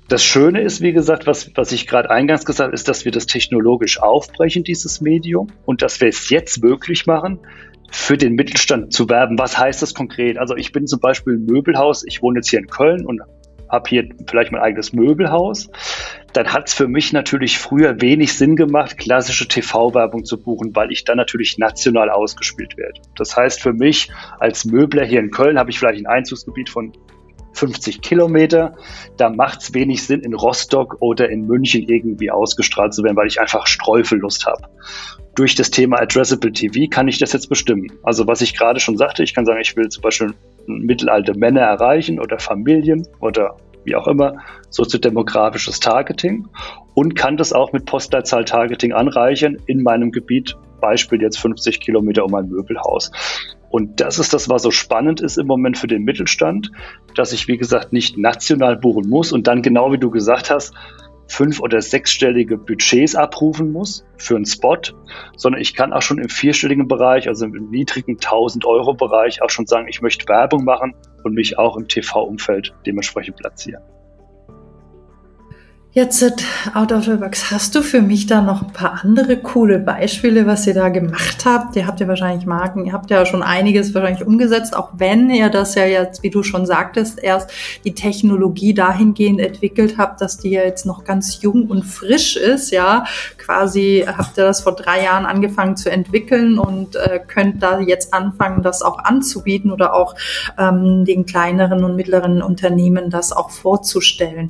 Das 0.10 0.24
Schöne 0.24 0.62
ist, 0.62 0.82
wie 0.82 0.94
gesagt, 0.94 1.26
was, 1.26 1.50
was 1.56 1.72
ich 1.72 1.88
gerade 1.88 2.10
eingangs 2.10 2.46
gesagt 2.46 2.68
habe, 2.68 2.76
ist, 2.76 2.88
dass 2.88 3.06
wir 3.06 3.12
das 3.12 3.26
technologisch 3.26 4.00
aufbrechen, 4.00 4.64
dieses 4.64 5.02
Medium, 5.02 5.48
und 5.66 5.82
dass 5.82 6.02
wir 6.02 6.10
es 6.10 6.30
jetzt 6.30 6.62
möglich 6.62 7.08
machen, 7.08 7.40
für 7.94 8.18
den 8.18 8.34
Mittelstand 8.34 8.92
zu 8.92 9.08
werben. 9.08 9.38
Was 9.38 9.58
heißt 9.58 9.82
das 9.82 9.94
konkret? 9.94 10.38
Also 10.38 10.56
ich 10.56 10.72
bin 10.72 10.88
zum 10.88 11.00
Beispiel 11.00 11.36
ein 11.36 11.46
Möbelhaus, 11.46 12.04
ich 12.06 12.22
wohne 12.22 12.40
jetzt 12.40 12.50
hier 12.50 12.60
in 12.60 12.68
Köln 12.68 13.06
und 13.06 13.22
habe 13.70 13.90
hier 13.90 14.10
vielleicht 14.28 14.52
mein 14.52 14.62
eigenes 14.62 14.94
Möbelhaus. 14.94 15.70
Dann 16.34 16.52
hat 16.54 16.68
es 16.68 16.74
für 16.74 16.88
mich 16.88 17.14
natürlich 17.14 17.58
früher 17.58 18.02
wenig 18.02 18.34
Sinn 18.34 18.56
gemacht, 18.56 18.98
klassische 18.98 19.48
TV-Werbung 19.48 20.26
zu 20.26 20.42
buchen, 20.42 20.76
weil 20.76 20.92
ich 20.92 21.04
dann 21.06 21.18
natürlich 21.18 21.58
national 21.58 22.10
ausgespielt 22.10 22.78
werde. 22.78 23.02
Das 23.16 23.36
heißt, 23.36 23.62
für 23.62 23.74
mich 23.74 24.10
als 24.40 24.66
Möbler 24.66 25.06
hier 25.06 25.20
in 25.20 25.32
Köln 25.32 25.60
habe 25.60 25.70
ich 25.70 25.80
vielleicht 25.80 26.00
ein 26.00 26.08
Einzugsgebiet 26.08 26.70
von 26.70 26.94
50 27.54 28.02
Kilometer. 28.02 28.76
Da 29.18 29.30
macht 29.30 29.62
es 29.62 29.74
wenig 29.74 30.06
Sinn, 30.06 30.22
in 30.22 30.34
Rostock 30.34 30.98
oder 31.00 31.30
in 31.30 31.48
München 31.48 31.84
irgendwie 31.88 32.32
ausgestrahlt 32.32 32.94
zu 32.94 33.04
werden, 33.04 33.16
weil 33.16 33.28
ich 33.28 33.40
einfach 33.40 33.68
Streufellust 33.68 34.46
habe. 34.46 34.64
Durch 35.36 35.56
das 35.56 35.72
Thema 35.72 36.00
Addressable 36.00 36.52
TV 36.52 36.90
kann 36.90 37.08
ich 37.08 37.18
das 37.18 37.34
jetzt 37.34 37.50
bestimmen. 37.50 37.92
Also 38.04 38.28
was 38.28 38.42
ich 38.42 38.56
gerade 38.56 38.80
schon 38.80 38.98
sagte, 38.98 39.24
ich 39.24 39.34
kann 39.34 39.46
sagen, 39.46 39.62
ich 39.62 39.76
will 39.76 39.90
zum 39.90 40.02
Beispiel 40.02 40.34
mittelalte 40.68 41.34
Männer 41.34 41.62
erreichen 41.62 42.20
oder 42.20 42.40
Familien 42.40 43.08
oder 43.20 43.58
wie 43.86 43.96
auch 43.96 44.08
immer, 44.08 44.38
soziodemografisches 44.70 45.80
Targeting 45.80 46.48
und 46.94 47.16
kann 47.16 47.38
das 47.38 47.54
auch 47.54 47.74
mit 47.74 47.86
Postleitzahl-Targeting 47.86 48.94
anreichern 48.94 49.58
in 49.66 49.84
meinem 49.84 50.12
Gebiet, 50.12 50.56
Beispiel 50.80 51.22
jetzt 51.22 51.40
50 51.40 51.80
Kilometer 51.80 52.26
um 52.26 52.36
ein 52.36 52.50
Möbelhaus. 52.50 53.12
Und 53.74 54.02
das 54.02 54.20
ist 54.20 54.36
das, 54.36 54.50
was 54.50 54.62
so 54.62 54.70
spannend 54.70 55.20
ist 55.20 55.40
im 55.40 55.48
Moment 55.48 55.80
für 55.80 55.88
den 55.88 56.04
Mittelstand, 56.04 56.72
dass 57.16 57.34
ich, 57.34 57.48
wie 57.48 57.58
gesagt, 57.58 57.92
nicht 57.92 58.20
national 58.20 58.78
buchen 58.78 59.10
muss 59.10 59.32
und 59.32 59.48
dann 59.48 59.64
genau 59.64 59.92
wie 59.92 59.98
du 59.98 60.12
gesagt 60.12 60.52
hast, 60.52 60.76
fünf- 61.28 61.60
oder 61.60 61.82
sechsstellige 61.82 62.60
Budgets 62.60 63.16
abrufen 63.16 63.72
muss 63.72 64.06
für 64.16 64.36
einen 64.36 64.46
Spot, 64.46 64.78
sondern 65.36 65.60
ich 65.60 65.74
kann 65.74 65.92
auch 65.92 66.04
schon 66.04 66.20
im 66.20 66.30
vierstelligen 66.30 66.88
Bereich, 66.88 67.28
also 67.28 67.46
im 67.46 67.72
niedrigen 67.72 68.20
1000 68.20 68.64
Euro 68.66 68.94
Bereich 68.94 69.42
auch 69.42 69.50
schon 69.50 69.66
sagen, 69.66 69.88
ich 69.88 70.04
möchte 70.04 70.28
Werbung 70.28 70.66
machen 70.66 70.94
und 71.24 71.34
mich 71.34 71.58
auch 71.58 71.76
im 71.76 71.88
TV-Umfeld 71.88 72.76
dementsprechend 72.86 73.38
platzieren. 73.38 73.82
Jetzt, 75.96 76.24
out 76.74 76.92
of 76.92 77.04
the 77.04 77.18
box, 77.18 77.52
hast 77.52 77.76
du 77.76 77.84
für 77.84 78.02
mich 78.02 78.26
da 78.26 78.42
noch 78.42 78.64
ein 78.64 78.74
paar 78.74 79.02
andere 79.04 79.38
coole 79.38 79.78
Beispiele, 79.78 80.48
was 80.48 80.66
ihr 80.66 80.74
da 80.74 80.90
gemacht 80.90 81.46
habt? 81.46 81.76
Ihr 81.76 81.86
habt 81.86 82.00
ja 82.00 82.08
wahrscheinlich 82.08 82.48
Marken, 82.48 82.88
ihr 82.88 82.94
habt 82.94 83.12
ja 83.12 83.28
schon 83.28 83.44
einiges 83.44 83.94
wahrscheinlich 83.94 84.26
umgesetzt, 84.26 84.76
auch 84.76 84.90
wenn 84.94 85.30
ihr 85.30 85.50
das 85.50 85.76
ja 85.76 85.86
jetzt, 85.86 86.24
wie 86.24 86.32
du 86.32 86.42
schon 86.42 86.66
sagtest, 86.66 87.22
erst 87.22 87.52
die 87.84 87.94
Technologie 87.94 88.74
dahingehend 88.74 89.40
entwickelt 89.40 90.00
habt, 90.00 90.20
dass 90.20 90.40
die 90.40 90.50
ja 90.50 90.64
jetzt 90.64 90.88
noch 90.88 91.04
ganz 91.04 91.44
jung 91.44 91.68
und 91.68 91.84
frisch 91.84 92.38
ist, 92.38 92.72
ja. 92.72 93.06
Quasi 93.38 94.04
habt 94.08 94.36
ihr 94.40 94.46
das 94.46 94.62
vor 94.62 94.76
drei 94.76 95.04
Jahren 95.04 95.28
angefangen 95.28 95.78
zu 95.78 95.92
entwickeln 95.92 96.58
und 96.58 96.96
äh, 96.96 97.20
könnt 97.20 97.62
da 97.62 97.80
jetzt 97.80 98.16
anfangen, 98.16 98.64
das 98.64 98.82
auch 98.82 98.98
anzubieten 98.98 99.70
oder 99.70 99.94
auch 99.94 100.16
ähm, 100.58 101.06
den 101.06 101.28
kleineren 101.28 101.84
und 101.84 101.96
mittleren 101.96 102.42
Unternehmen 102.42 103.12
das 103.12 103.32
auch 103.32 103.52
vorzustellen. 103.52 104.50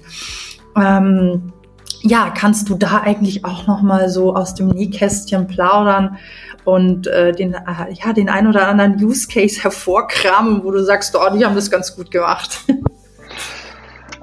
Ähm, 0.75 1.53
ja, 2.01 2.33
kannst 2.35 2.69
du 2.69 2.75
da 2.75 3.01
eigentlich 3.01 3.45
auch 3.45 3.65
noch 3.65 3.81
mal 3.81 4.09
so 4.09 4.35
aus 4.35 4.55
dem 4.55 4.67
Nähkästchen 4.67 5.47
plaudern 5.47 6.17
und 6.65 7.07
äh, 7.07 7.31
den, 7.31 7.53
äh, 7.53 7.93
ja, 7.93 8.13
den 8.13 8.29
ein 8.29 8.47
oder 8.47 8.67
anderen 8.67 9.01
Use 9.03 9.27
Case 9.27 9.61
hervorkramen, 9.61 10.63
wo 10.63 10.71
du 10.71 10.83
sagst, 10.83 11.15
oh, 11.15 11.35
die 11.35 11.45
haben 11.45 11.55
das 11.55 11.71
ganz 11.71 11.95
gut 11.95 12.11
gemacht. 12.11 12.59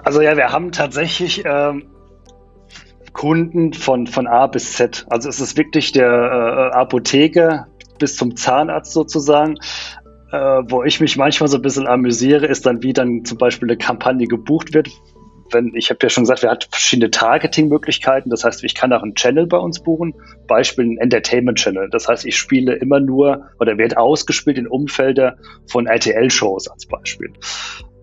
Also 0.03 0.23
ja, 0.23 0.35
wir 0.35 0.51
haben 0.51 0.73
tatsächlich 0.73 1.43
ähm, 1.45 1.85
Kunden 3.13 3.75
von, 3.75 4.07
von 4.07 4.27
A 4.27 4.47
bis 4.47 4.73
Z. 4.73 5.07
Also 5.11 5.29
es 5.29 5.41
ist 5.41 5.59
wirklich 5.59 5.93
der 5.93 6.09
äh, 6.09 6.75
Apotheker 6.75 7.67
bis 7.99 8.17
zum 8.17 8.35
Zahnarzt 8.35 8.93
sozusagen. 8.93 9.57
Äh, 10.33 10.63
wo 10.69 10.85
ich 10.85 11.01
mich 11.01 11.17
manchmal 11.17 11.49
so 11.49 11.57
ein 11.57 11.63
bisschen 11.63 11.87
amüsiere, 11.87 12.47
ist 12.47 12.65
dann, 12.65 12.83
wie 12.83 12.93
dann 12.93 13.25
zum 13.25 13.37
Beispiel 13.37 13.69
eine 13.69 13.77
Kampagne 13.77 14.27
gebucht 14.27 14.73
wird, 14.73 14.89
wenn, 15.53 15.73
ich 15.75 15.91
habe 15.91 15.99
ja 16.03 16.09
schon 16.09 16.25
gesagt, 16.25 16.43
wir 16.43 16.51
haben 16.51 16.61
verschiedene 16.71 17.11
Targeting-Möglichkeiten. 17.11 18.31
Das 18.31 18.45
heißt, 18.45 18.65
ich 18.65 18.75
kann 18.75 18.93
auch 18.93 19.03
einen 19.03 19.15
Channel 19.15 19.47
bei 19.47 19.59
uns 19.59 19.81
buchen, 19.81 20.15
Beispiel 20.47 20.87
ein 20.87 20.99
Entertainment-Channel. 20.99 21.91
Das 21.91 22.09
heißt, 22.09 22.27
ich 22.27 22.37
spiele 22.37 22.75
immer 22.75 23.01
nur 23.01 23.51
oder 23.59 23.79
werde 23.79 23.99
ausgespielt 23.99 24.59
in 24.59 24.67
Umfelder 24.67 25.37
von 25.69 25.87
RTL-Shows 25.87 26.69
als 26.69 26.87
Beispiel. 26.87 27.33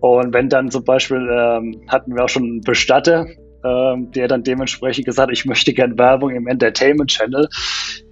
Und 0.00 0.32
wenn 0.32 0.48
dann 0.48 0.70
zum 0.70 0.84
Beispiel 0.84 1.28
ähm, 1.30 1.82
hatten 1.88 2.14
wir 2.14 2.24
auch 2.24 2.28
schon 2.28 2.44
einen 2.44 2.60
Bestatter, 2.60 3.26
ähm, 3.64 4.12
der 4.12 4.28
dann 4.28 4.44
dementsprechend 4.44 5.04
gesagt, 5.04 5.32
ich 5.32 5.44
möchte 5.44 5.72
gern 5.72 5.98
Werbung 5.98 6.30
im 6.30 6.46
Entertainment 6.46 7.10
Channel. 7.10 7.48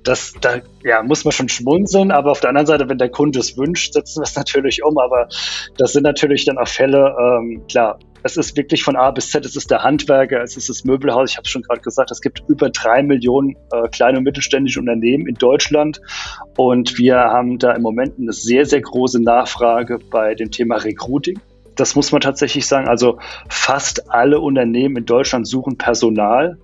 Das, 0.02 0.34
da 0.40 0.60
ja, 0.84 1.02
muss 1.02 1.24
man 1.24 1.32
schon 1.32 1.48
schmunzeln, 1.48 2.10
aber 2.10 2.32
auf 2.32 2.40
der 2.40 2.50
anderen 2.50 2.66
Seite, 2.66 2.88
wenn 2.88 2.98
der 2.98 3.10
Kunde 3.10 3.38
es 3.38 3.56
wünscht, 3.56 3.92
setzen 3.92 4.20
wir 4.20 4.24
es 4.24 4.36
natürlich 4.36 4.82
um. 4.82 4.98
Aber 4.98 5.28
das 5.76 5.92
sind 5.92 6.02
natürlich 6.02 6.44
dann 6.44 6.58
auch 6.58 6.68
Fälle, 6.68 7.14
ähm, 7.18 7.62
klar, 7.68 7.98
es 8.26 8.36
ist 8.36 8.56
wirklich 8.56 8.82
von 8.82 8.96
A 8.96 9.10
bis 9.10 9.30
Z, 9.30 9.44
es 9.46 9.56
ist 9.56 9.70
der 9.70 9.82
Handwerker, 9.82 10.42
es 10.42 10.56
ist 10.56 10.68
das 10.68 10.84
Möbelhaus. 10.84 11.30
Ich 11.30 11.36
habe 11.36 11.44
es 11.44 11.50
schon 11.50 11.62
gerade 11.62 11.80
gesagt, 11.80 12.10
es 12.10 12.20
gibt 12.20 12.42
über 12.48 12.68
drei 12.70 13.02
Millionen 13.02 13.56
äh, 13.72 13.88
kleine 13.88 14.18
und 14.18 14.24
mittelständische 14.24 14.80
Unternehmen 14.80 15.26
in 15.26 15.36
Deutschland. 15.36 16.00
Und 16.56 16.98
wir 16.98 17.16
haben 17.16 17.58
da 17.58 17.72
im 17.72 17.82
Moment 17.82 18.18
eine 18.18 18.32
sehr, 18.32 18.66
sehr 18.66 18.80
große 18.80 19.22
Nachfrage 19.22 19.98
bei 20.10 20.34
dem 20.34 20.50
Thema 20.50 20.76
Recruiting. 20.76 21.40
Das 21.76 21.94
muss 21.94 22.10
man 22.10 22.20
tatsächlich 22.20 22.66
sagen. 22.66 22.88
Also 22.88 23.18
fast 23.48 24.10
alle 24.10 24.40
Unternehmen 24.40 24.96
in 24.96 25.06
Deutschland 25.06 25.46
suchen 25.46 25.78
Personal. 25.78 26.58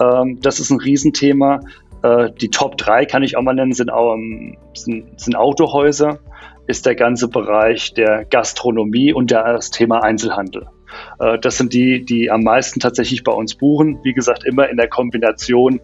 Ähm, 0.00 0.38
das 0.40 0.60
ist 0.60 0.70
ein 0.70 0.80
Riesenthema. 0.80 1.60
Äh, 2.02 2.30
die 2.40 2.48
Top 2.48 2.76
3 2.76 3.06
kann 3.06 3.22
ich 3.22 3.36
auch 3.36 3.42
mal 3.42 3.54
nennen, 3.54 3.72
sind, 3.72 3.90
ähm, 3.90 4.56
sind, 4.74 5.20
sind 5.20 5.36
Autohäuser, 5.36 6.18
ist 6.66 6.86
der 6.86 6.94
ganze 6.94 7.28
Bereich 7.28 7.94
der 7.94 8.24
Gastronomie 8.24 9.12
und 9.12 9.30
das 9.30 9.70
Thema 9.70 10.02
Einzelhandel. 10.02 10.68
Äh, 11.18 11.38
das 11.38 11.58
sind 11.58 11.72
die, 11.72 12.04
die 12.04 12.30
am 12.30 12.42
meisten 12.42 12.80
tatsächlich 12.80 13.24
bei 13.24 13.32
uns 13.32 13.54
buchen. 13.54 13.98
Wie 14.02 14.12
gesagt, 14.12 14.44
immer 14.44 14.68
in 14.68 14.76
der 14.76 14.88
Kombination 14.88 15.80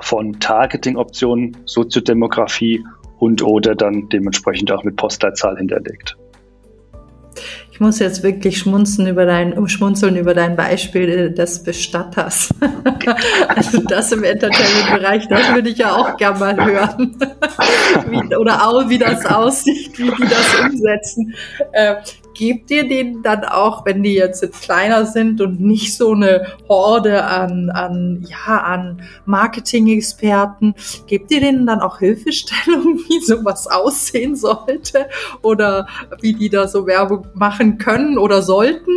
von 0.00 0.38
Targeting-Optionen, 0.40 1.56
Soziodemografie 1.64 2.84
und 3.18 3.42
oder 3.42 3.74
dann 3.74 4.08
dementsprechend 4.08 4.70
auch 4.72 4.84
mit 4.84 4.96
Postleitzahl 4.96 5.56
hinterlegt. 5.56 6.16
Ich 7.74 7.80
muss 7.80 7.98
jetzt 7.98 8.22
wirklich 8.22 8.58
schmunzeln 8.58 9.08
über 9.08 9.26
dein, 9.26 9.68
schmunzeln 9.68 10.16
über 10.16 10.32
dein 10.32 10.54
Beispiel 10.54 11.32
des 11.32 11.64
Bestatters. 11.64 12.50
also 13.48 13.82
das 13.88 14.12
im 14.12 14.22
Entertainment-Bereich, 14.22 15.26
das 15.26 15.52
würde 15.54 15.70
ich 15.70 15.78
ja 15.78 15.92
auch 15.92 16.16
gerne 16.16 16.38
mal 16.38 16.64
hören. 16.64 17.16
wie, 18.10 18.36
oder 18.36 18.68
auch, 18.68 18.88
wie 18.88 18.98
das 18.98 19.26
aussieht, 19.26 19.98
wie 19.98 20.08
die 20.08 20.22
das 20.22 20.60
umsetzen. 20.60 21.34
Äh, 21.72 21.96
gebt 22.34 22.70
ihr 22.70 22.88
denen 22.88 23.22
dann 23.22 23.44
auch, 23.44 23.86
wenn 23.86 24.02
die 24.02 24.14
jetzt, 24.14 24.42
jetzt 24.42 24.62
kleiner 24.62 25.06
sind 25.06 25.40
und 25.40 25.60
nicht 25.60 25.96
so 25.96 26.12
eine 26.12 26.46
Horde 26.68 27.24
an, 27.24 27.70
an, 27.70 28.26
ja, 28.28 28.58
an 28.58 29.02
Marketing-Experten, 29.24 30.74
gebt 31.06 31.30
ihr 31.30 31.40
denen 31.40 31.66
dann 31.66 31.80
auch 31.80 31.98
Hilfestellung, 31.98 32.98
wie 33.08 33.20
sowas 33.20 33.66
aussehen 33.66 34.36
sollte 34.36 35.06
oder 35.42 35.86
wie 36.20 36.34
die 36.34 36.50
da 36.50 36.68
so 36.68 36.86
Werbung 36.86 37.26
machen 37.34 37.78
können 37.78 38.18
oder 38.18 38.42
sollten? 38.42 38.92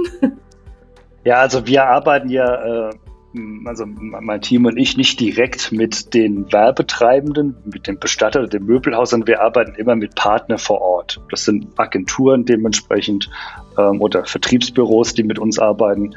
Ja, 1.24 1.40
also 1.40 1.66
wir 1.68 1.86
arbeiten 1.86 2.30
ja 2.30 2.88
äh, 2.88 2.92
also 3.66 3.86
mein 3.86 4.42
Team 4.42 4.66
und 4.66 4.78
ich, 4.78 4.98
nicht 4.98 5.20
direkt 5.20 5.72
mit 5.72 6.14
den 6.14 6.52
Werbetreibenden, 6.52 7.58
mit 7.66 7.88
dem 7.88 8.00
Bestatter, 8.00 8.48
dem 8.48 8.66
Möbelhaus, 8.66 9.10
sondern 9.10 9.28
wir 9.28 9.42
arbeiten 9.42 9.76
immer 9.76 9.96
mit 9.96 10.16
Partnern 10.16 10.58
vor 10.58 10.82
Ort. 10.82 11.22
Das 11.30 11.44
sind 11.44 11.78
Agenturen 11.78 12.46
dementsprechend 12.46 13.30
ähm, 13.78 14.02
oder 14.02 14.26
Vertriebsbüros, 14.26 15.14
die 15.14 15.24
mit 15.24 15.40
uns 15.40 15.60
arbeiten. 15.60 16.16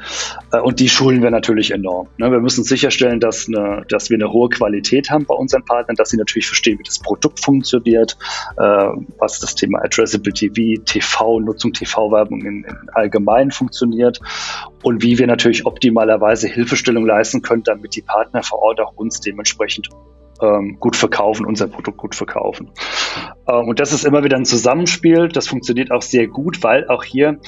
Äh, 0.51 0.59
und 0.59 0.79
die 0.79 0.89
schulen 0.89 1.21
wir 1.21 1.31
natürlich 1.31 1.71
enorm. 1.71 2.07
Ne? 2.17 2.31
Wir 2.31 2.39
müssen 2.39 2.63
sicherstellen, 2.63 3.19
dass, 3.19 3.47
eine, 3.47 3.83
dass 3.89 4.09
wir 4.09 4.17
eine 4.17 4.31
hohe 4.31 4.49
Qualität 4.49 5.09
haben 5.09 5.25
bei 5.25 5.35
unseren 5.35 5.63
Partnern, 5.65 5.95
dass 5.95 6.09
sie 6.09 6.17
natürlich 6.17 6.47
verstehen, 6.47 6.79
wie 6.79 6.83
das 6.83 6.99
Produkt 6.99 7.39
funktioniert, 7.39 8.17
äh, 8.57 8.87
was 9.17 9.39
das 9.39 9.55
Thema 9.55 9.83
Addressable 9.83 10.33
TV, 10.33 10.81
TV, 10.83 11.39
Nutzung 11.39 11.73
TV-Werbung 11.73 12.41
in, 12.41 12.63
in 12.63 12.89
allgemein 12.93 13.51
funktioniert 13.51 14.19
und 14.83 15.03
wie 15.03 15.17
wir 15.17 15.27
natürlich 15.27 15.65
optimalerweise 15.65 16.47
Hilfestellung 16.47 17.05
leisten 17.05 17.41
können, 17.41 17.63
damit 17.63 17.95
die 17.95 18.01
Partner 18.01 18.43
vor 18.43 18.59
Ort 18.59 18.79
auch 18.79 18.93
uns 18.95 19.19
dementsprechend 19.19 19.89
ähm, 20.41 20.77
gut 20.79 20.95
verkaufen, 20.95 21.45
unser 21.45 21.67
Produkt 21.67 21.97
gut 21.97 22.15
verkaufen. 22.15 22.71
Ähm, 23.47 23.67
und 23.67 23.79
das 23.79 23.93
ist 23.93 24.05
immer 24.05 24.23
wieder 24.23 24.37
ein 24.37 24.45
Zusammenspiel. 24.45 25.27
Das 25.29 25.47
funktioniert 25.47 25.91
auch 25.91 26.01
sehr 26.01 26.27
gut, 26.27 26.63
weil 26.63 26.87
auch 26.87 27.03
hier 27.03 27.39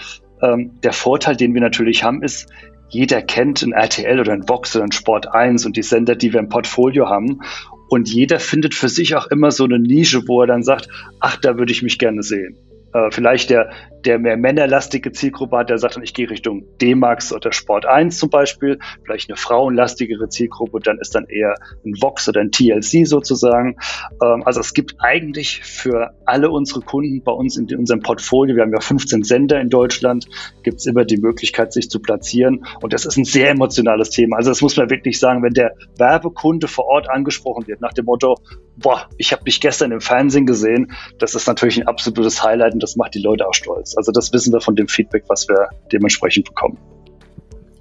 ähm, 0.41 0.79
der 0.83 0.93
Vorteil, 0.93 1.35
den 1.35 1.53
wir 1.53 1.61
natürlich 1.61 2.03
haben, 2.03 2.23
ist, 2.23 2.49
jeder 2.89 3.21
kennt 3.21 3.63
ein 3.63 3.71
RTL 3.71 4.19
oder 4.19 4.33
ein 4.33 4.47
Vox 4.47 4.75
oder 4.75 4.85
ein 4.85 4.91
Sport 4.91 5.33
1 5.33 5.65
und 5.65 5.77
die 5.77 5.83
Sender, 5.83 6.15
die 6.15 6.31
wir 6.31 6.39
im 6.39 6.49
Portfolio 6.49 7.09
haben. 7.09 7.41
Und 7.89 8.09
jeder 8.09 8.39
findet 8.39 8.75
für 8.75 8.89
sich 8.89 9.15
auch 9.15 9.27
immer 9.27 9.51
so 9.51 9.63
eine 9.63 9.79
Nische, 9.79 10.27
wo 10.27 10.41
er 10.41 10.47
dann 10.47 10.63
sagt, 10.63 10.89
ach, 11.19 11.37
da 11.37 11.57
würde 11.57 11.71
ich 11.71 11.81
mich 11.81 11.97
gerne 11.97 12.21
sehen 12.21 12.57
äh, 12.93 13.11
vielleicht 13.11 13.49
der, 13.49 13.69
der 14.05 14.19
mehr 14.19 14.37
männerlastige 14.37 15.11
Zielgruppe 15.11 15.57
hat, 15.57 15.69
der 15.69 15.77
sagt 15.77 15.95
dann, 15.95 16.03
ich 16.03 16.13
gehe 16.13 16.29
Richtung 16.29 16.65
D-Max 16.81 17.33
oder 17.33 17.51
Sport 17.51 17.85
1 17.85 18.17
zum 18.17 18.29
Beispiel, 18.29 18.79
vielleicht 19.03 19.29
eine 19.29 19.37
frauenlastigere 19.37 20.29
Zielgruppe, 20.29 20.79
dann 20.81 20.99
ist 20.99 21.15
dann 21.15 21.25
eher 21.25 21.55
ein 21.85 21.93
Vox 22.01 22.27
oder 22.27 22.41
ein 22.41 22.51
TLC 22.51 23.07
sozusagen. 23.07 23.77
Ähm, 24.21 24.43
also 24.45 24.59
es 24.59 24.73
gibt 24.73 24.95
eigentlich 24.99 25.61
für 25.63 26.11
alle 26.25 26.51
unsere 26.51 26.81
Kunden 26.81 27.23
bei 27.23 27.31
uns 27.31 27.57
in, 27.57 27.73
unserem 27.77 28.01
Portfolio, 28.01 28.55
wir 28.55 28.63
haben 28.63 28.73
ja 28.73 28.81
15 28.81 29.23
Sender 29.23 29.59
in 29.59 29.69
Deutschland, 29.69 30.27
gibt 30.63 30.79
es 30.79 30.85
immer 30.85 31.05
die 31.05 31.17
Möglichkeit, 31.17 31.73
sich 31.73 31.89
zu 31.89 31.99
platzieren 31.99 32.65
und 32.81 32.93
das 32.93 33.05
ist 33.05 33.17
ein 33.17 33.25
sehr 33.25 33.49
emotionales 33.49 34.09
Thema. 34.09 34.37
Also 34.37 34.51
das 34.51 34.61
muss 34.61 34.75
man 34.77 34.89
wirklich 34.89 35.19
sagen, 35.19 35.43
wenn 35.43 35.53
der 35.53 35.73
Werbekunde 35.97 36.67
vor 36.67 36.85
Ort 36.85 37.09
angesprochen 37.09 37.67
wird 37.67 37.81
nach 37.81 37.93
dem 37.93 38.05
Motto, 38.05 38.37
boah, 38.77 39.07
ich 39.17 39.31
habe 39.31 39.43
dich 39.43 39.61
gestern 39.61 39.91
im 39.91 40.01
Fernsehen 40.01 40.45
gesehen, 40.45 40.91
das 41.19 41.35
ist 41.35 41.47
natürlich 41.47 41.77
ein 41.77 41.87
absolutes 41.87 42.43
Highlight 42.43 42.73
und 42.73 42.83
das 42.83 42.95
macht 42.95 43.15
die 43.15 43.21
Leute 43.21 43.47
auch 43.47 43.53
stolz. 43.53 43.92
Also 43.97 44.11
das 44.11 44.31
wissen 44.33 44.53
wir 44.53 44.61
von 44.61 44.75
dem 44.75 44.87
Feedback, 44.87 45.23
was 45.27 45.47
wir 45.47 45.69
dementsprechend 45.91 46.45
bekommen. 46.45 46.77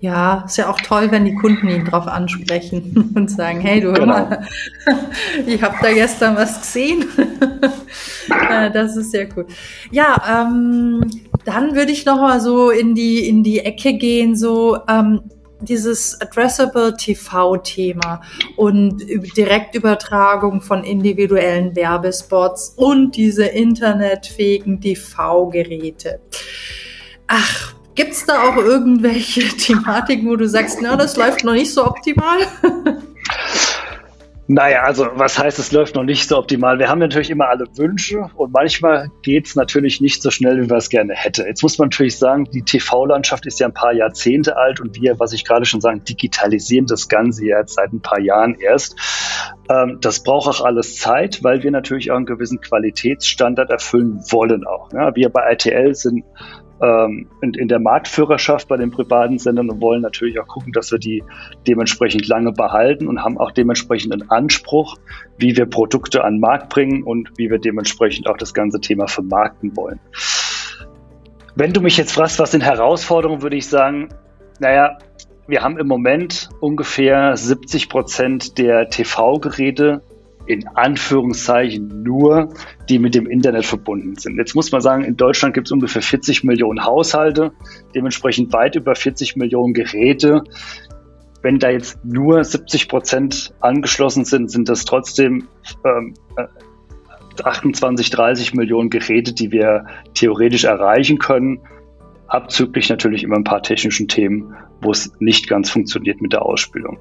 Ja, 0.02 0.42
ist 0.46 0.56
ja 0.56 0.68
auch 0.68 0.80
toll, 0.80 1.12
wenn 1.12 1.24
die 1.24 1.36
Kunden 1.36 1.68
ihn 1.68 1.84
drauf 1.84 2.08
ansprechen 2.08 3.12
und 3.14 3.30
sagen, 3.30 3.60
hey, 3.60 3.80
du 3.80 3.92
genau. 3.92 4.06
mal, 4.06 4.48
ich 5.46 5.62
habe 5.62 5.76
da 5.80 5.92
gestern 5.92 6.34
was 6.34 6.60
gesehen. 6.60 7.04
das 8.72 8.96
ist 8.96 9.12
sehr 9.12 9.28
cool. 9.36 9.46
Ja, 9.92 10.48
ähm, 10.48 11.08
dann 11.44 11.76
würde 11.76 11.92
ich 11.92 12.04
noch 12.04 12.20
mal 12.20 12.40
so 12.40 12.70
in 12.70 12.96
die 12.96 13.28
in 13.28 13.44
die 13.44 13.60
Ecke 13.60 13.92
gehen, 13.92 14.34
so 14.34 14.76
ähm, 14.88 15.20
dieses 15.62 16.20
Addressable 16.20 16.96
TV-Thema 16.96 18.20
und 18.56 18.98
Direktübertragung 19.36 20.60
von 20.60 20.84
individuellen 20.84 21.74
Werbespots 21.74 22.74
und 22.76 23.16
diese 23.16 23.44
internetfähigen 23.44 24.80
TV-Geräte. 24.80 26.20
Ach, 27.26 27.74
gibt's 27.94 28.26
da 28.26 28.48
auch 28.48 28.56
irgendwelche 28.56 29.42
Thematiken, 29.56 30.28
wo 30.28 30.36
du 30.36 30.48
sagst, 30.48 30.78
na, 30.82 30.96
das 30.96 31.16
läuft 31.16 31.44
noch 31.44 31.54
nicht 31.54 31.72
so 31.72 31.86
optimal? 31.86 32.40
Naja, 34.48 34.82
also 34.82 35.06
was 35.14 35.38
heißt, 35.38 35.60
es 35.60 35.70
läuft 35.70 35.94
noch 35.94 36.02
nicht 36.02 36.28
so 36.28 36.36
optimal? 36.36 36.78
Wir 36.80 36.88
haben 36.88 36.98
natürlich 36.98 37.30
immer 37.30 37.48
alle 37.48 37.66
Wünsche 37.76 38.28
und 38.34 38.52
manchmal 38.52 39.08
geht 39.22 39.46
es 39.46 39.54
natürlich 39.54 40.00
nicht 40.00 40.20
so 40.20 40.32
schnell, 40.32 40.60
wie 40.60 40.68
wir 40.68 40.76
es 40.76 40.88
gerne 40.88 41.14
hätte. 41.14 41.46
Jetzt 41.46 41.62
muss 41.62 41.78
man 41.78 41.86
natürlich 41.86 42.18
sagen, 42.18 42.48
die 42.52 42.62
TV-Landschaft 42.62 43.46
ist 43.46 43.60
ja 43.60 43.68
ein 43.68 43.72
paar 43.72 43.92
Jahrzehnte 43.92 44.56
alt 44.56 44.80
und 44.80 45.00
wir, 45.00 45.20
was 45.20 45.32
ich 45.32 45.44
gerade 45.44 45.64
schon 45.64 45.80
sagen, 45.80 46.02
digitalisieren 46.02 46.86
das 46.86 47.08
Ganze 47.08 47.44
jetzt 47.44 47.74
seit 47.74 47.92
ein 47.92 48.02
paar 48.02 48.18
Jahren 48.18 48.56
erst. 48.58 48.96
Ähm, 49.70 49.98
das 50.00 50.24
braucht 50.24 50.48
auch 50.48 50.64
alles 50.64 50.98
Zeit, 50.98 51.44
weil 51.44 51.62
wir 51.62 51.70
natürlich 51.70 52.10
auch 52.10 52.16
einen 52.16 52.26
gewissen 52.26 52.60
Qualitätsstandard 52.60 53.70
erfüllen 53.70 54.24
wollen 54.30 54.66
auch. 54.66 54.92
Ja, 54.92 55.14
wir 55.14 55.28
bei 55.28 55.42
RTL 55.42 55.94
sind 55.94 56.24
ähm, 56.82 57.28
in, 57.40 57.54
in 57.54 57.68
der 57.68 57.78
Marktführerschaft 57.78 58.68
bei 58.68 58.76
den 58.76 58.90
privaten 58.90 59.38
Sendern 59.38 59.70
und 59.70 59.80
wollen 59.80 60.02
natürlich 60.02 60.40
auch 60.40 60.48
gucken, 60.48 60.72
dass 60.72 60.90
wir 60.90 60.98
die 60.98 61.22
dementsprechend 61.66 62.26
lange 62.26 62.52
behalten 62.52 63.06
und 63.06 63.22
haben 63.22 63.38
auch 63.38 63.52
dementsprechend 63.52 64.12
einen 64.12 64.28
Anspruch, 64.30 64.96
wie 65.38 65.56
wir 65.56 65.66
Produkte 65.66 66.24
an 66.24 66.34
den 66.34 66.40
Markt 66.40 66.70
bringen 66.70 67.04
und 67.04 67.30
wie 67.36 67.50
wir 67.50 67.58
dementsprechend 67.58 68.28
auch 68.28 68.36
das 68.36 68.52
ganze 68.52 68.80
Thema 68.80 69.06
vermarkten 69.06 69.76
wollen. 69.76 70.00
Wenn 71.54 71.72
du 71.72 71.80
mich 71.80 71.96
jetzt 71.96 72.12
fragst, 72.12 72.38
was 72.38 72.50
sind 72.50 72.62
Herausforderungen, 72.62 73.42
würde 73.42 73.56
ich 73.56 73.68
sagen, 73.68 74.08
naja, 74.58 74.98
wir 75.46 75.62
haben 75.62 75.78
im 75.78 75.86
Moment 75.86 76.48
ungefähr 76.60 77.36
70 77.36 77.88
Prozent 77.88 78.58
der 78.58 78.88
TV-Geräte 78.88 80.02
in 80.52 80.68
Anführungszeichen 80.68 82.02
nur, 82.02 82.50
die 82.88 82.98
mit 82.98 83.14
dem 83.14 83.26
Internet 83.26 83.64
verbunden 83.64 84.16
sind. 84.16 84.36
Jetzt 84.36 84.54
muss 84.54 84.70
man 84.70 84.80
sagen, 84.80 85.02
in 85.02 85.16
Deutschland 85.16 85.54
gibt 85.54 85.68
es 85.68 85.72
ungefähr 85.72 86.02
40 86.02 86.44
Millionen 86.44 86.84
Haushalte, 86.84 87.52
dementsprechend 87.94 88.52
weit 88.52 88.76
über 88.76 88.94
40 88.94 89.36
Millionen 89.36 89.72
Geräte. 89.72 90.44
Wenn 91.40 91.58
da 91.58 91.70
jetzt 91.70 92.04
nur 92.04 92.44
70 92.44 92.88
Prozent 92.88 93.54
angeschlossen 93.60 94.24
sind, 94.24 94.50
sind 94.50 94.68
das 94.68 94.84
trotzdem 94.84 95.48
ähm, 95.84 96.14
28, 97.42 98.06
äh, 98.06 98.10
30 98.10 98.54
Millionen 98.54 98.90
Geräte, 98.90 99.32
die 99.32 99.50
wir 99.50 99.86
theoretisch 100.14 100.64
erreichen 100.64 101.18
können. 101.18 101.60
Abzüglich 102.28 102.88
natürlich 102.88 103.24
immer 103.24 103.36
ein 103.36 103.44
paar 103.44 103.62
technischen 103.62 104.06
Themen, 104.06 104.54
wo 104.80 104.90
es 104.90 105.12
nicht 105.18 105.48
ganz 105.48 105.70
funktioniert 105.70 106.20
mit 106.20 106.32
der 106.32 106.42
Ausspielung 106.42 106.98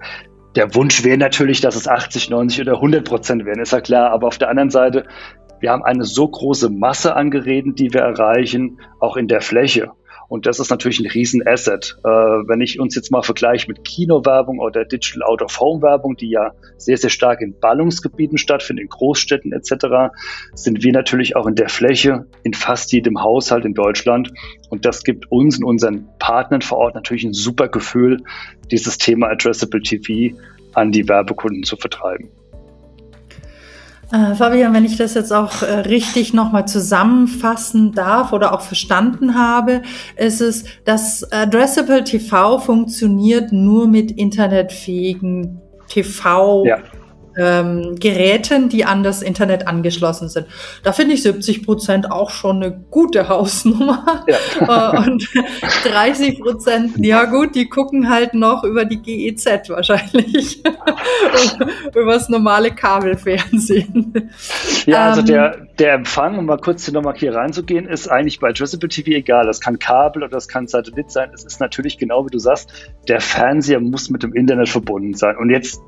der 0.56 0.76
Wunsch 0.76 1.04
wäre 1.04 1.18
natürlich, 1.18 1.62
dass 1.62 1.76
es 1.76 1.88
80, 1.88 2.30
90 2.30 2.62
oder 2.62 2.74
100 2.76 3.06
Prozent 3.06 3.46
wären, 3.46 3.60
ist 3.60 3.72
ja 3.72 3.82
klar. 3.82 4.12
Aber 4.12 4.28
auf 4.28 4.38
der 4.38 4.50
anderen 4.50 4.70
Seite, 4.70 5.06
wir 5.60 5.72
haben 5.72 5.84
eine 5.84 6.04
so 6.04 6.28
große 6.28 6.70
Masse 6.70 7.16
an 7.16 7.32
Geräten, 7.32 7.76
die 7.76 7.94
wir 7.94 8.02
erreichen, 8.02 8.80
auch 9.00 9.16
in 9.16 9.28
der 9.28 9.42
Fläche. 9.42 9.92
Und 10.32 10.46
das 10.46 10.62
ist 10.62 10.70
natürlich 10.70 11.02
ein 11.02 11.08
Riesenasset. 11.08 11.98
Äh, 12.06 12.08
wenn 12.08 12.62
ich 12.62 12.80
uns 12.80 12.96
jetzt 12.96 13.12
mal 13.12 13.22
vergleiche 13.22 13.68
mit 13.68 13.84
Kinowerbung 13.84 14.60
oder 14.60 14.86
Digital 14.86 15.24
Out 15.24 15.42
of 15.42 15.60
Home 15.60 15.82
Werbung, 15.82 16.16
die 16.16 16.30
ja 16.30 16.54
sehr, 16.78 16.96
sehr 16.96 17.10
stark 17.10 17.42
in 17.42 17.60
Ballungsgebieten 17.60 18.38
stattfinden, 18.38 18.84
in 18.84 18.88
Großstädten 18.88 19.52
etc., 19.52 20.14
sind 20.54 20.86
wir 20.86 20.94
natürlich 20.94 21.36
auch 21.36 21.48
in 21.48 21.56
der 21.56 21.68
Fläche 21.68 22.28
in 22.44 22.54
fast 22.54 22.94
jedem 22.94 23.22
Haushalt 23.22 23.66
in 23.66 23.74
Deutschland. 23.74 24.32
Und 24.70 24.86
das 24.86 25.04
gibt 25.04 25.30
uns 25.34 25.58
und 25.58 25.66
unseren 25.66 26.08
Partnern 26.32 26.62
vor 26.62 26.78
Ort 26.78 26.96
natürlich 26.96 27.26
ein 27.26 27.34
super 27.34 27.68
Gefühl, 27.68 28.24
dieses 28.72 28.98
Thema 28.98 29.28
Addressable 29.28 29.82
TV 29.82 30.34
an 30.76 30.94
die 30.94 31.10
Werbekunden 31.10 31.64
zu 31.64 31.76
vertreiben. 31.76 32.30
Äh, 34.14 34.36
Fabian, 34.36 34.74
wenn 34.74 34.86
ich 34.86 34.96
das 34.96 35.14
jetzt 35.14 35.34
auch 35.34 35.62
äh, 35.62 35.80
richtig 35.80 36.34
nochmal 36.34 36.70
zusammenfassen 36.70 37.92
darf 37.92 38.32
oder 38.32 38.54
auch 38.54 38.62
verstanden 38.62 39.36
habe, 39.38 39.82
ist 40.16 40.40
es, 40.40 40.64
dass 40.86 41.30
Addressable 41.34 42.06
TV 42.06 42.60
funktioniert 42.60 43.52
nur 43.52 43.90
mit 43.90 44.12
internetfähigen 44.12 45.60
TV. 45.90 46.66
Ja 46.66 46.78
ähm, 47.38 47.96
Geräten, 48.00 48.70
die 48.70 48.86
an 48.86 49.04
das 49.04 49.22
Internet 49.22 49.68
angeschlossen 49.68 50.30
sind. 50.30 50.48
Da 50.84 50.92
finde 50.92 51.14
ich 51.14 51.24
70 51.24 51.66
Prozent 51.66 52.12
auch 52.12 52.30
schon 52.30 52.58
eine 52.58 52.72
gute 52.90 53.28
Hausnummer. 53.30 54.26
Ja. 54.28 54.94
Äh, 54.94 54.98
und 54.98 55.28
30 55.84 56.40
Prozent, 56.40 56.94
ja 56.98 57.26
gut, 57.26 57.56
die 57.56 57.70
gucken 57.70 58.10
halt 58.10 58.34
noch 58.34 58.64
über 58.64 58.86
die 58.86 59.02
GEZ 59.02 59.70
wahrscheinlich. 59.70 60.64
über 61.96 62.14
das 62.14 62.30
normale 62.30 62.72
Kabelfernsehen. 62.72 64.32
Ja, 64.86 65.10
also 65.10 65.22
ähm, 65.22 65.28
der, 65.28 65.68
der 65.80 65.94
Empfang, 65.94 66.38
um 66.38 66.46
mal 66.46 66.58
kurz 66.58 66.86
hier 66.86 66.94
nochmal 66.94 67.16
hier 67.16 67.34
reinzugehen, 67.34 67.88
ist 67.88 68.10
eigentlich 68.10 68.40
bei 68.40 68.50
Addressable 68.50 68.90
TV 68.90 69.12
egal. 69.12 69.46
Das 69.46 69.60
kann 69.60 69.80
Kabel 69.80 70.24
oder 70.24 70.32
das 70.32 70.48
kann 70.48 70.68
Satellit 70.68 71.12
sein. 71.12 71.32
Es 71.34 71.44
ist 71.44 71.60
natürlich 71.60 71.98
genau 71.98 72.26
wie 72.26 72.32
du 72.32 72.40
sagst, 72.40 72.72
der 73.08 73.22
Fernseher 73.22 73.80
muss 73.80 74.10
mit 74.10 74.24
dem 74.24 74.34
Internet 74.34 74.70
verbunden 74.70 75.14
sein. 75.14 75.38
Und 75.38 75.50
jetzt 75.50 75.82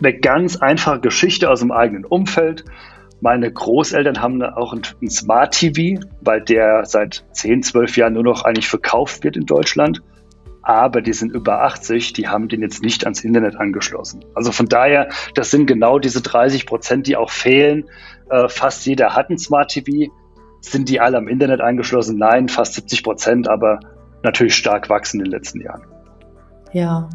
eine 0.00 0.18
ganz 0.18 0.56
einfache 0.56 1.00
Geschichte 1.00 1.50
aus 1.50 1.60
dem 1.60 1.70
eigenen 1.70 2.04
Umfeld. 2.04 2.64
Meine 3.20 3.50
Großeltern 3.50 4.20
haben 4.20 4.42
auch 4.42 4.74
ein 4.74 5.08
Smart 5.08 5.54
TV, 5.54 6.00
weil 6.20 6.42
der 6.42 6.84
seit 6.84 7.24
10, 7.32 7.62
12 7.62 7.96
Jahren 7.96 8.12
nur 8.14 8.24
noch 8.24 8.44
eigentlich 8.44 8.68
verkauft 8.68 9.24
wird 9.24 9.36
in 9.36 9.46
Deutschland. 9.46 10.02
Aber 10.62 11.02
die 11.02 11.12
sind 11.12 11.32
über 11.32 11.62
80, 11.62 12.14
die 12.14 12.28
haben 12.28 12.48
den 12.48 12.62
jetzt 12.62 12.82
nicht 12.82 13.04
ans 13.04 13.22
Internet 13.22 13.56
angeschlossen. 13.56 14.24
Also 14.34 14.50
von 14.50 14.66
daher, 14.66 15.10
das 15.34 15.50
sind 15.50 15.66
genau 15.66 15.98
diese 15.98 16.22
30 16.22 16.66
Prozent, 16.66 17.06
die 17.06 17.16
auch 17.16 17.30
fehlen. 17.30 17.84
Äh, 18.30 18.48
fast 18.48 18.86
jeder 18.86 19.14
hat 19.14 19.30
ein 19.30 19.38
Smart 19.38 19.70
TV. 19.70 20.10
Sind 20.60 20.88
die 20.88 21.00
alle 21.00 21.18
am 21.18 21.28
Internet 21.28 21.60
angeschlossen? 21.60 22.16
Nein, 22.16 22.48
fast 22.48 22.74
70 22.74 23.04
Prozent, 23.04 23.48
aber 23.48 23.80
natürlich 24.22 24.54
stark 24.54 24.88
wachsen 24.88 25.20
in 25.20 25.24
den 25.24 25.32
letzten 25.32 25.60
Jahren. 25.60 25.93
Ja, 26.74 27.08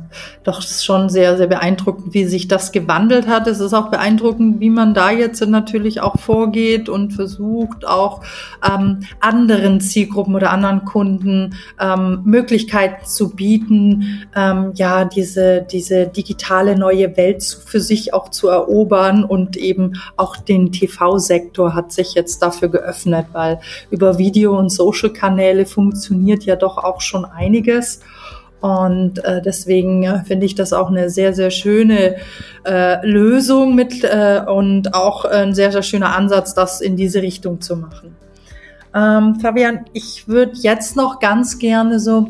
doch 0.45 0.59
ist 0.59 0.85
schon 0.85 1.09
sehr, 1.09 1.35
sehr 1.35 1.47
beeindruckend, 1.47 2.13
wie 2.13 2.23
sich 2.23 2.47
das 2.47 2.71
gewandelt 2.71 3.27
hat. 3.27 3.45
Es 3.45 3.59
ist 3.59 3.73
auch 3.73 3.89
beeindruckend, 3.91 4.61
wie 4.61 4.69
man 4.69 4.93
da 4.93 5.11
jetzt 5.11 5.45
natürlich 5.45 5.99
auch 5.99 6.17
vorgeht 6.17 6.87
und 6.87 7.11
versucht, 7.11 7.85
auch 7.85 8.23
ähm, 8.65 9.01
anderen 9.19 9.81
Zielgruppen 9.81 10.33
oder 10.33 10.51
anderen 10.51 10.85
Kunden 10.85 11.55
ähm, 11.77 12.21
Möglichkeiten 12.23 13.05
zu 13.05 13.35
bieten, 13.35 14.25
ähm, 14.33 14.71
ja, 14.75 15.03
diese, 15.03 15.67
diese 15.69 16.07
digitale 16.07 16.77
neue 16.77 17.17
Welt 17.17 17.43
für 17.43 17.81
sich 17.81 18.13
auch 18.13 18.29
zu 18.29 18.47
erobern 18.47 19.25
und 19.25 19.57
eben 19.57 19.99
auch 20.15 20.37
den 20.37 20.71
TV-Sektor 20.71 21.75
hat 21.75 21.91
sich 21.91 22.13
jetzt 22.13 22.41
dafür 22.41 22.69
geöffnet, 22.69 23.25
weil 23.33 23.59
über 23.91 24.17
Video- 24.17 24.57
und 24.57 24.69
Social-Kanäle 24.69 25.65
funktioniert 25.65 26.45
ja 26.45 26.55
doch 26.55 26.77
auch 26.77 27.01
schon 27.01 27.25
einiges. 27.25 27.99
Und 28.61 29.23
äh, 29.23 29.41
deswegen 29.41 30.03
ja, 30.03 30.23
finde 30.25 30.45
ich 30.45 30.55
das 30.55 30.73
auch 30.73 30.89
eine 30.89 31.09
sehr, 31.09 31.33
sehr 31.33 31.49
schöne 31.49 32.17
äh, 32.65 33.05
Lösung 33.07 33.73
mit 33.75 34.03
äh, 34.03 34.41
und 34.45 34.93
auch 34.93 35.23
ein 35.25 35.53
sehr, 35.55 35.71
sehr 35.71 35.83
schöner 35.83 36.15
Ansatz, 36.15 36.53
das 36.53 36.81
in 36.81 36.97
diese 36.97 37.21
Richtung 37.21 37.61
zu 37.61 37.77
machen. 37.77 38.15
Ähm, 38.93 39.39
Fabian, 39.39 39.85
ich 39.93 40.27
würde 40.27 40.53
jetzt 40.55 40.95
noch 40.95 41.19
ganz 41.19 41.59
gerne 41.59 41.99
so, 41.99 42.27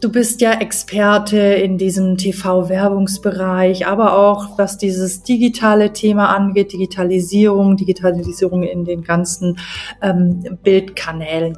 du 0.00 0.12
bist 0.12 0.40
ja 0.40 0.52
Experte 0.52 1.38
in 1.38 1.78
diesem 1.78 2.18
TV-Werbungsbereich, 2.18 3.86
aber 3.86 4.16
auch 4.16 4.58
was 4.58 4.76
dieses 4.76 5.22
digitale 5.22 5.92
Thema 5.92 6.28
angeht, 6.34 6.72
Digitalisierung, 6.72 7.76
Digitalisierung 7.76 8.64
in 8.64 8.84
den 8.84 9.02
ganzen 9.02 9.58
ähm, 10.02 10.58
Bildkanälen. 10.62 11.56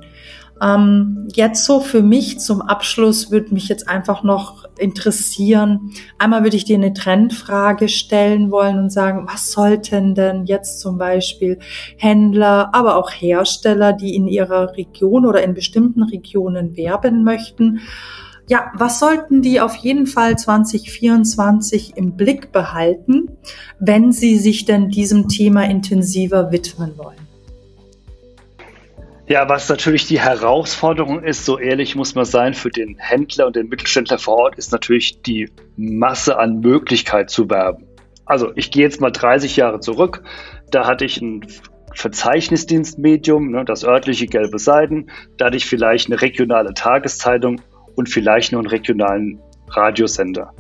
Ähm, 0.65 1.29
jetzt 1.35 1.65
so 1.65 1.81
für 1.81 2.03
mich 2.03 2.39
zum 2.39 2.63
Abschluss 2.63 3.31
würde 3.31 3.53
mich 3.53 3.69
jetzt 3.69 3.87
einfach 3.87 4.23
noch 4.23 4.65
interessieren. 4.79 5.93
Einmal 6.19 6.43
würde 6.43 6.57
ich 6.57 6.65
dir 6.65 6.77
eine 6.77 6.95
Trendfrage 6.95 7.89
stellen 7.89 8.51
wollen 8.51 8.79
und 8.79 8.91
sagen, 8.91 9.27
was 9.31 9.53
sollten 9.53 10.15
denn 10.15 10.47
jetzt 10.47 10.81
zum 10.81 10.97
Beispiel 10.97 11.59
Händler, 11.99 12.71
aber 12.73 12.97
auch 12.97 13.11
Hersteller, 13.11 13.93
die 13.93 14.15
in 14.15 14.27
ihrer 14.27 14.75
Region 14.77 15.27
oder 15.27 15.43
in 15.43 15.53
bestimmten 15.53 16.03
Regionen 16.05 16.77
werben 16.77 17.25
möchten, 17.25 17.81
ja, 18.47 18.73
was 18.75 18.99
sollten 18.99 19.41
die 19.41 19.61
auf 19.61 19.75
jeden 19.77 20.07
Fall 20.07 20.37
2024 20.37 21.97
im 21.97 22.17
Blick 22.17 22.53
behalten, 22.53 23.31
wenn 23.79 24.13
sie 24.13 24.37
sich 24.39 24.67
denn 24.67 24.91
diesem 24.91 25.29
Thema 25.29 25.65
intensiver 25.65 26.53
widmen 26.53 26.97
wollen? 26.99 27.24
Ja, 29.27 29.49
was 29.49 29.71
natürlich 29.71 30.07
die 30.07 30.21
Herausforderung 30.21 31.23
ist, 31.23 31.47
so 31.47 31.59
ehrlich 31.59 31.97
muss 31.97 32.15
man 32.15 32.27
sein, 32.27 32.53
für 32.53 32.69
den 32.69 32.99
Händler 32.99 33.47
und 33.47 33.57
den 33.57 33.69
Mittelständler 33.69 34.19
vor 34.19 34.37
Ort, 34.37 34.59
ist 34.59 34.71
natürlich 34.71 35.23
die 35.23 35.49
Masse 35.77 36.39
an 36.39 36.61
Möglichkeit 36.61 37.31
zu 37.31 37.49
werben. 37.49 37.87
Also 38.27 38.53
ich 38.55 38.71
gehe 38.71 38.83
jetzt 38.83 39.01
mal 39.01 39.11
30 39.11 39.57
Jahre 39.57 39.81
zurück. 39.81 40.23
Da 40.71 40.87
hatte 40.87 41.07
ich 41.07 41.23
ein 41.23 41.47
Verzeichnisdienstmedium, 41.95 43.51
ne, 43.51 43.65
das 43.65 43.85
örtliche 43.85 44.27
gelbe 44.27 44.59
Seiten. 44.59 45.07
Da 45.39 45.47
hatte 45.47 45.57
ich 45.57 45.65
vielleicht 45.65 46.11
eine 46.11 46.21
regionale 46.21 46.75
Tageszeitung 46.75 47.63
und 47.95 48.11
vielleicht 48.11 48.53
nur 48.53 48.61
einen 48.61 48.69
regionalen 48.69 49.41
Radiosender. 49.69 50.53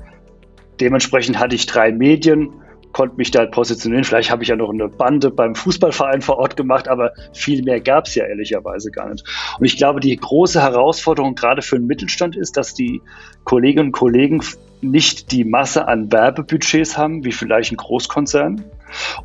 Dementsprechend 0.81 1.39
hatte 1.39 1.55
ich 1.55 1.67
drei 1.67 1.93
Medien 1.93 2.64
konnte 2.95 3.17
mich 3.17 3.31
da 3.31 3.45
positionieren. 3.45 4.05
Vielleicht 4.05 4.31
habe 4.31 4.43
ich 4.43 4.49
ja 4.49 4.57
noch 4.57 4.71
eine 4.71 4.89
Bande 4.89 5.31
beim 5.31 5.55
Fußballverein 5.55 6.23
vor 6.23 6.39
Ort 6.39 6.57
gemacht, 6.57 6.89
aber 6.89 7.13
viel 7.35 7.63
mehr 7.63 7.81
gab 7.81 8.07
es 8.07 8.15
ja 8.15 8.25
ehrlicherweise 8.25 8.91
gar 8.91 9.11
nicht. 9.11 9.27
Und 9.59 9.67
ich 9.67 9.77
glaube, 9.77 10.01
die 10.01 10.17
große 10.17 10.63
Herausforderung 10.63 11.35
gerade 11.35 11.61
für 11.61 11.77
den 11.77 11.87
Mittelstand 11.87 12.37
ist, 12.37 12.57
dass 12.57 12.73
die 12.73 13.03
Kolleginnen 13.45 13.89
und 13.89 13.93
Kollegen 13.93 14.41
nicht 14.81 15.33
die 15.33 15.45
Masse 15.45 15.89
an 15.89 16.11
Werbebudgets 16.13 16.97
haben, 16.97 17.25
wie 17.25 17.33
vielleicht 17.33 17.73
ein 17.73 17.77
Großkonzern. 17.77 18.65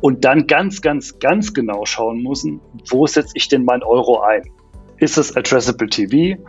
Und 0.00 0.24
dann 0.24 0.46
ganz, 0.46 0.82
ganz, 0.82 1.18
ganz 1.18 1.54
genau 1.54 1.84
schauen 1.84 2.22
müssen, 2.22 2.60
wo 2.90 3.06
setze 3.06 3.32
ich 3.34 3.48
denn 3.48 3.64
mein 3.64 3.82
Euro 3.82 4.20
ein? 4.20 4.42
Ist 4.98 5.16
es 5.16 5.36
Addressable 5.36 5.88
TV? 5.88 6.42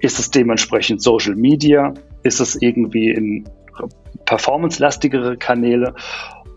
Ist 0.00 0.18
es 0.18 0.30
dementsprechend 0.30 1.02
Social 1.02 1.36
Media? 1.36 1.92
Ist 2.22 2.40
es 2.40 2.60
irgendwie 2.60 3.10
in 3.10 3.48
performance-lastigere 4.24 5.36
Kanäle? 5.36 5.94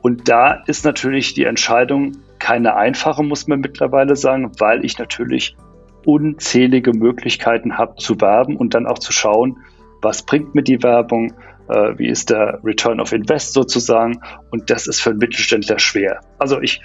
Und 0.06 0.30
da 0.30 0.62
ist 0.68 0.86
natürlich 0.86 1.34
die 1.34 1.46
Entscheidung 1.46 2.12
keine 2.38 2.76
einfache, 2.76 3.24
muss 3.24 3.48
man 3.48 3.60
mittlerweile 3.60 4.16
sagen, 4.16 4.52
weil 4.60 4.86
ich 4.86 5.00
natürlich 5.00 5.58
unzählige 6.06 6.92
Möglichkeiten 6.94 7.80
habe 7.80 7.96
zu 7.96 8.22
werben 8.22 8.56
und 8.56 8.76
dann 8.76 8.86
auch 8.86 9.00
zu 9.00 9.12
schauen, 9.12 9.58
was 10.04 10.22
bringt 10.22 10.54
mir 10.54 10.62
die 10.62 10.84
Werbung, 10.84 11.34
äh, 11.70 11.98
wie 11.98 12.08
ist 12.08 12.30
der 12.30 12.60
Return 12.64 13.00
of 13.00 13.14
Invest 13.14 13.54
sozusagen. 13.54 14.22
Und 14.52 14.70
das 14.70 14.86
ist 14.86 15.02
für 15.02 15.10
einen 15.10 15.18
Mittelständler 15.18 15.80
schwer. 15.80 16.20
Also 16.38 16.62
ich 16.62 16.82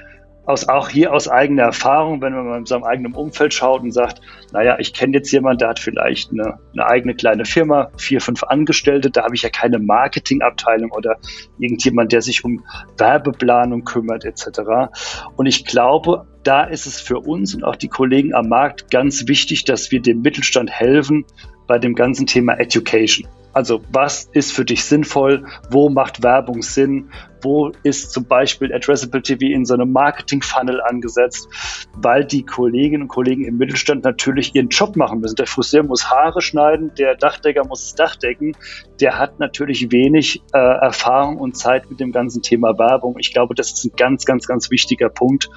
aus, 0.51 0.69
auch 0.69 0.89
hier 0.89 1.13
aus 1.13 1.29
eigener 1.29 1.63
Erfahrung, 1.63 2.21
wenn 2.21 2.35
man 2.35 2.59
in 2.59 2.67
seinem 2.67 2.85
eigenen 2.85 3.15
Umfeld 3.15 3.55
schaut 3.55 3.83
und 3.83 3.93
sagt, 3.93 4.21
naja, 4.53 4.77
ich 4.79 4.93
kenne 4.93 5.17
jetzt 5.17 5.31
jemanden, 5.31 5.59
der 5.59 5.69
hat 5.69 5.79
vielleicht 5.79 6.33
eine, 6.33 6.59
eine 6.73 6.87
eigene 6.87 7.15
kleine 7.15 7.45
Firma, 7.45 7.91
vier, 7.97 8.21
fünf 8.21 8.43
Angestellte, 8.43 9.11
da 9.11 9.25
habe 9.25 9.35
ich 9.35 9.43
ja 9.43 9.49
keine 9.49 9.79
Marketingabteilung 9.79 10.91
oder 10.91 11.17
irgendjemand, 11.59 12.13
der 12.13 12.21
sich 12.21 12.45
um 12.45 12.65
Werbeplanung 12.99 13.85
kümmert 13.85 14.25
etc. 14.25 14.91
Und 15.37 15.47
ich 15.47 15.65
glaube, 15.65 16.27
da 16.43 16.65
ist 16.65 16.87
es 16.87 17.01
für 17.01 17.19
uns 17.19 17.55
und 17.55 17.65
auch 17.65 17.77
die 17.77 17.89
Kollegen 17.89 18.35
am 18.35 18.49
Markt 18.49 18.91
ganz 18.91 19.29
wichtig, 19.29 19.65
dass 19.65 19.91
wir 19.91 20.03
dem 20.03 20.23
Mittelstand 20.23 20.71
helfen 20.71 21.25
bei 21.67 21.79
dem 21.79 21.95
ganzen 21.95 22.27
Thema 22.27 22.59
Education. 22.59 23.29
Also 23.53 23.81
was 23.93 24.29
ist 24.33 24.53
für 24.53 24.65
dich 24.65 24.85
sinnvoll? 24.85 25.45
Wo 25.71 25.89
macht 25.89 26.23
Werbung 26.23 26.63
Sinn? 26.63 27.11
Wo 27.43 27.73
ist 27.83 28.13
zum 28.13 28.27
Beispiel 28.27 28.73
Addressable 28.73 29.23
TV 29.23 29.47
in 29.47 29.65
so 29.65 29.75
einem 29.75 29.93
Marketing-Funnel 29.93 30.81
angesetzt? 30.83 31.49
Weil 31.97 32.25
die 32.25 32.45
Kolleginnen 32.45 33.05
und 33.05 33.09
Kollegen 33.09 33.45
im 33.45 33.57
Mittelstand 33.57 34.05
natürlich 34.05 34.55
ihren 34.55 34.69
Job 34.69 34.97
machen 34.97 35.21
müssen. 35.21 35.37
Der 35.37 35.47
Friseur 35.47 35.83
muss 35.83 36.11
Haare 36.11 36.43
schneiden, 36.43 36.93
der 36.97 37.17
Dachdecker 37.17 37.65
muss 37.67 37.87
das 37.87 37.95
Dach 37.95 38.17
decken. 38.17 38.57
Der 39.01 39.19
hat 39.19 39.41
natürlich 39.41 39.91
wenig 39.91 40.43
äh, 40.53 40.59
Erfahrung 40.59 41.39
und 41.39 41.57
Zeit 41.57 41.91
mit 41.91 41.99
dem 41.99 42.13
ganzen 42.13 42.43
Thema 42.43 42.79
Werbung. 42.79 43.17
Ich 43.19 43.33
glaube, 43.33 43.55
das 43.55 43.73
ist 43.73 43.85
ein 43.85 43.93
ganz, 43.97 44.25
ganz, 44.25 44.47
ganz 44.47 44.71
wichtiger 44.71 45.09
Punkt, 45.09 45.51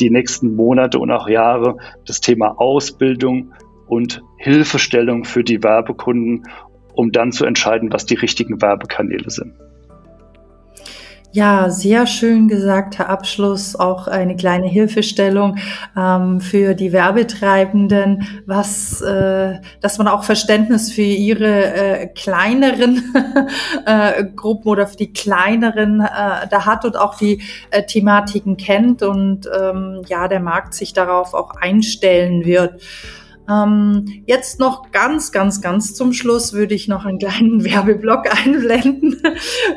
die 0.00 0.10
nächsten 0.10 0.56
Monate 0.56 0.98
und 0.98 1.10
auch 1.10 1.28
Jahre 1.28 1.76
das 2.06 2.20
Thema 2.20 2.58
Ausbildung 2.58 3.52
und 3.86 4.22
Hilfestellung 4.36 5.24
für 5.24 5.44
die 5.44 5.62
Werbekunden 5.62 6.44
um 6.96 7.12
dann 7.12 7.32
zu 7.32 7.44
entscheiden, 7.44 7.92
was 7.92 8.06
die 8.06 8.14
richtigen 8.14 8.60
Werbekanäle 8.60 9.30
sind. 9.30 9.52
Ja, 11.36 11.68
sehr 11.68 12.06
schön 12.06 12.48
gesagter 12.48 13.10
Abschluss, 13.10 13.76
auch 13.76 14.08
eine 14.08 14.36
kleine 14.36 14.68
Hilfestellung 14.68 15.58
ähm, 15.94 16.40
für 16.40 16.72
die 16.72 16.92
Werbetreibenden, 16.92 18.26
was, 18.46 19.02
äh, 19.02 19.58
dass 19.82 19.98
man 19.98 20.08
auch 20.08 20.24
Verständnis 20.24 20.90
für 20.90 21.02
ihre 21.02 21.74
äh, 21.74 22.06
kleineren 22.06 23.12
äh, 23.86 24.24
Gruppen 24.34 24.68
oder 24.68 24.86
für 24.86 24.96
die 24.96 25.12
kleineren 25.12 26.00
äh, 26.00 26.48
da 26.48 26.64
hat 26.64 26.86
und 26.86 26.96
auch 26.96 27.18
die 27.18 27.42
äh, 27.70 27.82
Thematiken 27.82 28.56
kennt 28.56 29.02
und 29.02 29.46
ähm, 29.60 30.04
ja, 30.08 30.28
der 30.28 30.40
Markt 30.40 30.72
sich 30.72 30.94
darauf 30.94 31.34
auch 31.34 31.50
einstellen 31.50 32.46
wird. 32.46 32.80
Ähm, 33.48 34.22
jetzt 34.26 34.58
noch 34.58 34.90
ganz, 34.90 35.32
ganz, 35.32 35.60
ganz 35.60 35.94
zum 35.94 36.12
Schluss 36.12 36.52
würde 36.52 36.74
ich 36.74 36.88
noch 36.88 37.04
einen 37.04 37.18
kleinen 37.18 37.64
Werbeblock 37.64 38.26
einblenden. 38.30 39.22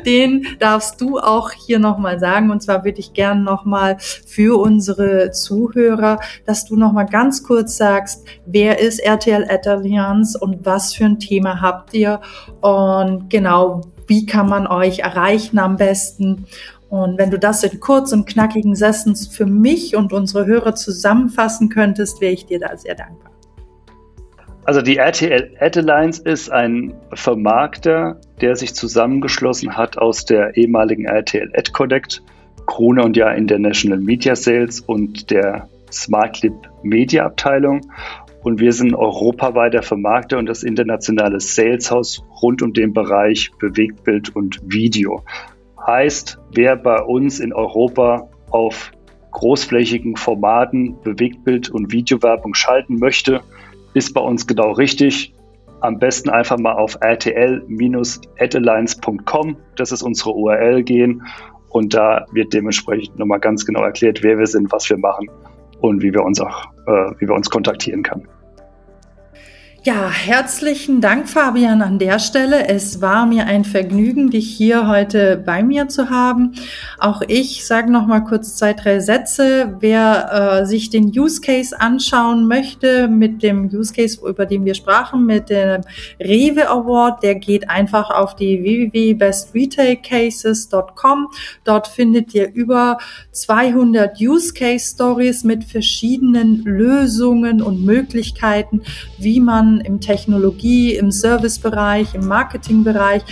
Den 0.06 0.46
darfst 0.58 1.00
du 1.00 1.18
auch 1.18 1.50
hier 1.52 1.78
nochmal 1.78 2.18
sagen. 2.18 2.50
Und 2.50 2.62
zwar 2.62 2.84
würde 2.84 3.00
ich 3.00 3.12
gerne 3.12 3.42
nochmal 3.42 3.96
für 3.98 4.60
unsere 4.60 5.30
Zuhörer, 5.30 6.20
dass 6.46 6.64
du 6.64 6.76
nochmal 6.76 7.06
ganz 7.06 7.42
kurz 7.42 7.76
sagst, 7.76 8.26
wer 8.46 8.80
ist 8.80 8.98
RTL 9.00 9.48
Allianz 9.64 10.34
und 10.34 10.64
was 10.64 10.94
für 10.94 11.04
ein 11.04 11.18
Thema 11.18 11.60
habt 11.60 11.94
ihr? 11.94 12.20
Und 12.60 13.30
genau, 13.30 13.82
wie 14.06 14.26
kann 14.26 14.48
man 14.48 14.66
euch 14.66 15.00
erreichen 15.00 15.58
am 15.58 15.76
besten? 15.76 16.46
Und 16.88 17.18
wenn 17.18 17.30
du 17.30 17.38
das 17.38 17.62
in 17.62 17.78
kurz 17.78 18.12
und 18.12 18.26
knackigen 18.26 18.74
Sessions 18.74 19.28
für 19.28 19.46
mich 19.46 19.94
und 19.94 20.12
unsere 20.12 20.44
Hörer 20.44 20.74
zusammenfassen 20.74 21.68
könntest, 21.68 22.20
wäre 22.20 22.32
ich 22.32 22.46
dir 22.46 22.58
da 22.58 22.76
sehr 22.76 22.96
dankbar. 22.96 23.30
Also 24.64 24.82
die 24.82 24.98
RTL 24.98 25.56
Ad 25.58 25.78
Alliance 25.78 26.22
ist 26.22 26.50
ein 26.50 26.92
Vermarkter, 27.14 28.20
der 28.40 28.56
sich 28.56 28.74
zusammengeschlossen 28.74 29.76
hat 29.76 29.98
aus 29.98 30.24
der 30.24 30.56
ehemaligen 30.56 31.06
RTL 31.06 31.50
Ad 31.54 31.72
Connect 31.72 32.22
Krone 32.66 33.02
und 33.02 33.16
Jahr 33.16 33.34
International 33.34 33.98
Media 33.98 34.36
Sales 34.36 34.80
und 34.80 35.30
der 35.30 35.68
SmartLib 35.90 36.54
Media 36.82 37.24
Abteilung. 37.24 37.80
Und 38.42 38.60
wir 38.60 38.72
sind 38.72 38.94
europaweiter 38.94 39.82
Vermarkter 39.82 40.38
und 40.38 40.46
das 40.46 40.62
internationale 40.62 41.40
Saleshaus 41.40 42.22
rund 42.40 42.62
um 42.62 42.72
den 42.72 42.92
Bereich 42.92 43.50
Bewegtbild 43.58 44.34
und 44.34 44.60
Video. 44.64 45.22
Heißt, 45.86 46.38
wer 46.52 46.76
bei 46.76 47.02
uns 47.02 47.40
in 47.40 47.52
Europa 47.52 48.28
auf 48.50 48.92
großflächigen 49.32 50.16
Formaten 50.16 51.00
Bewegtbild 51.02 51.70
und 51.70 51.92
Videowerbung 51.92 52.54
schalten 52.54 52.98
möchte, 52.98 53.40
ist 53.94 54.14
bei 54.14 54.20
uns 54.20 54.46
genau 54.46 54.70
richtig. 54.72 55.34
Am 55.80 55.98
besten 55.98 56.30
einfach 56.30 56.58
mal 56.58 56.74
auf 56.74 56.96
rtl-adalines.com, 57.02 59.56
das 59.76 59.92
ist 59.92 60.02
unsere 60.02 60.34
URL 60.34 60.82
gehen 60.82 61.22
und 61.70 61.94
da 61.94 62.26
wird 62.32 62.52
dementsprechend 62.52 63.18
nochmal 63.18 63.40
ganz 63.40 63.64
genau 63.64 63.82
erklärt, 63.82 64.22
wer 64.22 64.38
wir 64.38 64.46
sind, 64.46 64.70
was 64.72 64.90
wir 64.90 64.98
machen 64.98 65.30
und 65.80 66.02
wie 66.02 66.12
wir 66.12 66.22
uns 66.22 66.38
auch, 66.40 66.66
äh, 66.86 67.12
wie 67.18 67.26
wir 67.28 67.34
uns 67.34 67.48
kontaktieren 67.48 68.02
können. 68.02 68.28
Ja, 69.82 70.10
herzlichen 70.10 71.00
Dank, 71.00 71.26
Fabian, 71.26 71.80
an 71.80 71.98
der 71.98 72.18
Stelle. 72.18 72.68
Es 72.68 73.00
war 73.00 73.24
mir 73.24 73.46
ein 73.46 73.64
Vergnügen, 73.64 74.28
dich 74.28 74.54
hier 74.54 74.86
heute 74.86 75.38
bei 75.38 75.62
mir 75.62 75.88
zu 75.88 76.10
haben. 76.10 76.52
Auch 76.98 77.22
ich 77.26 77.64
sage 77.64 77.90
noch 77.90 78.06
mal 78.06 78.20
kurz 78.20 78.56
zwei, 78.56 78.74
drei 78.74 79.00
Sätze. 79.00 79.78
Wer 79.80 80.60
äh, 80.60 80.66
sich 80.66 80.90
den 80.90 81.18
Use 81.18 81.40
Case 81.40 81.80
anschauen 81.80 82.46
möchte 82.46 83.08
mit 83.08 83.42
dem 83.42 83.70
Use 83.72 83.94
Case, 83.94 84.20
über 84.22 84.44
den 84.44 84.66
wir 84.66 84.74
sprachen, 84.74 85.24
mit 85.24 85.48
dem 85.48 85.80
Rewe 86.20 86.68
Award, 86.68 87.22
der 87.22 87.36
geht 87.36 87.70
einfach 87.70 88.10
auf 88.10 88.36
die 88.36 88.62
www.bestretailcases.com. 88.62 91.28
Dort 91.64 91.88
findet 91.88 92.34
ihr 92.34 92.52
über 92.52 92.98
200 93.32 94.20
Use 94.20 94.52
Case 94.52 94.92
Stories 94.94 95.42
mit 95.42 95.64
verschiedenen 95.64 96.64
Lösungen 96.64 97.62
und 97.62 97.82
Möglichkeiten, 97.82 98.82
wie 99.16 99.40
man 99.40 99.69
im 99.78 100.00
Technologie, 100.00 100.96
im 100.96 101.12
Servicebereich, 101.12 102.14
im 102.14 102.26
Marketingbereich, 102.26 103.22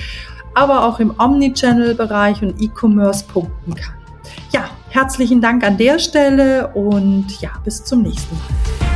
aber 0.55 0.85
auch 0.85 1.01
im 1.01 1.12
Omnichannel-Bereich 1.18 2.42
und 2.42 2.61
E-Commerce 2.61 3.24
punkten 3.24 3.74
kann. 3.74 3.94
Ja, 4.53 4.70
herzlichen 4.90 5.40
Dank 5.40 5.64
an 5.64 5.77
der 5.77 5.98
Stelle 5.98 6.68
und 6.68 7.40
ja, 7.40 7.51
bis 7.64 7.83
zum 7.85 8.03
nächsten 8.03 8.37
Mal. 8.37 8.88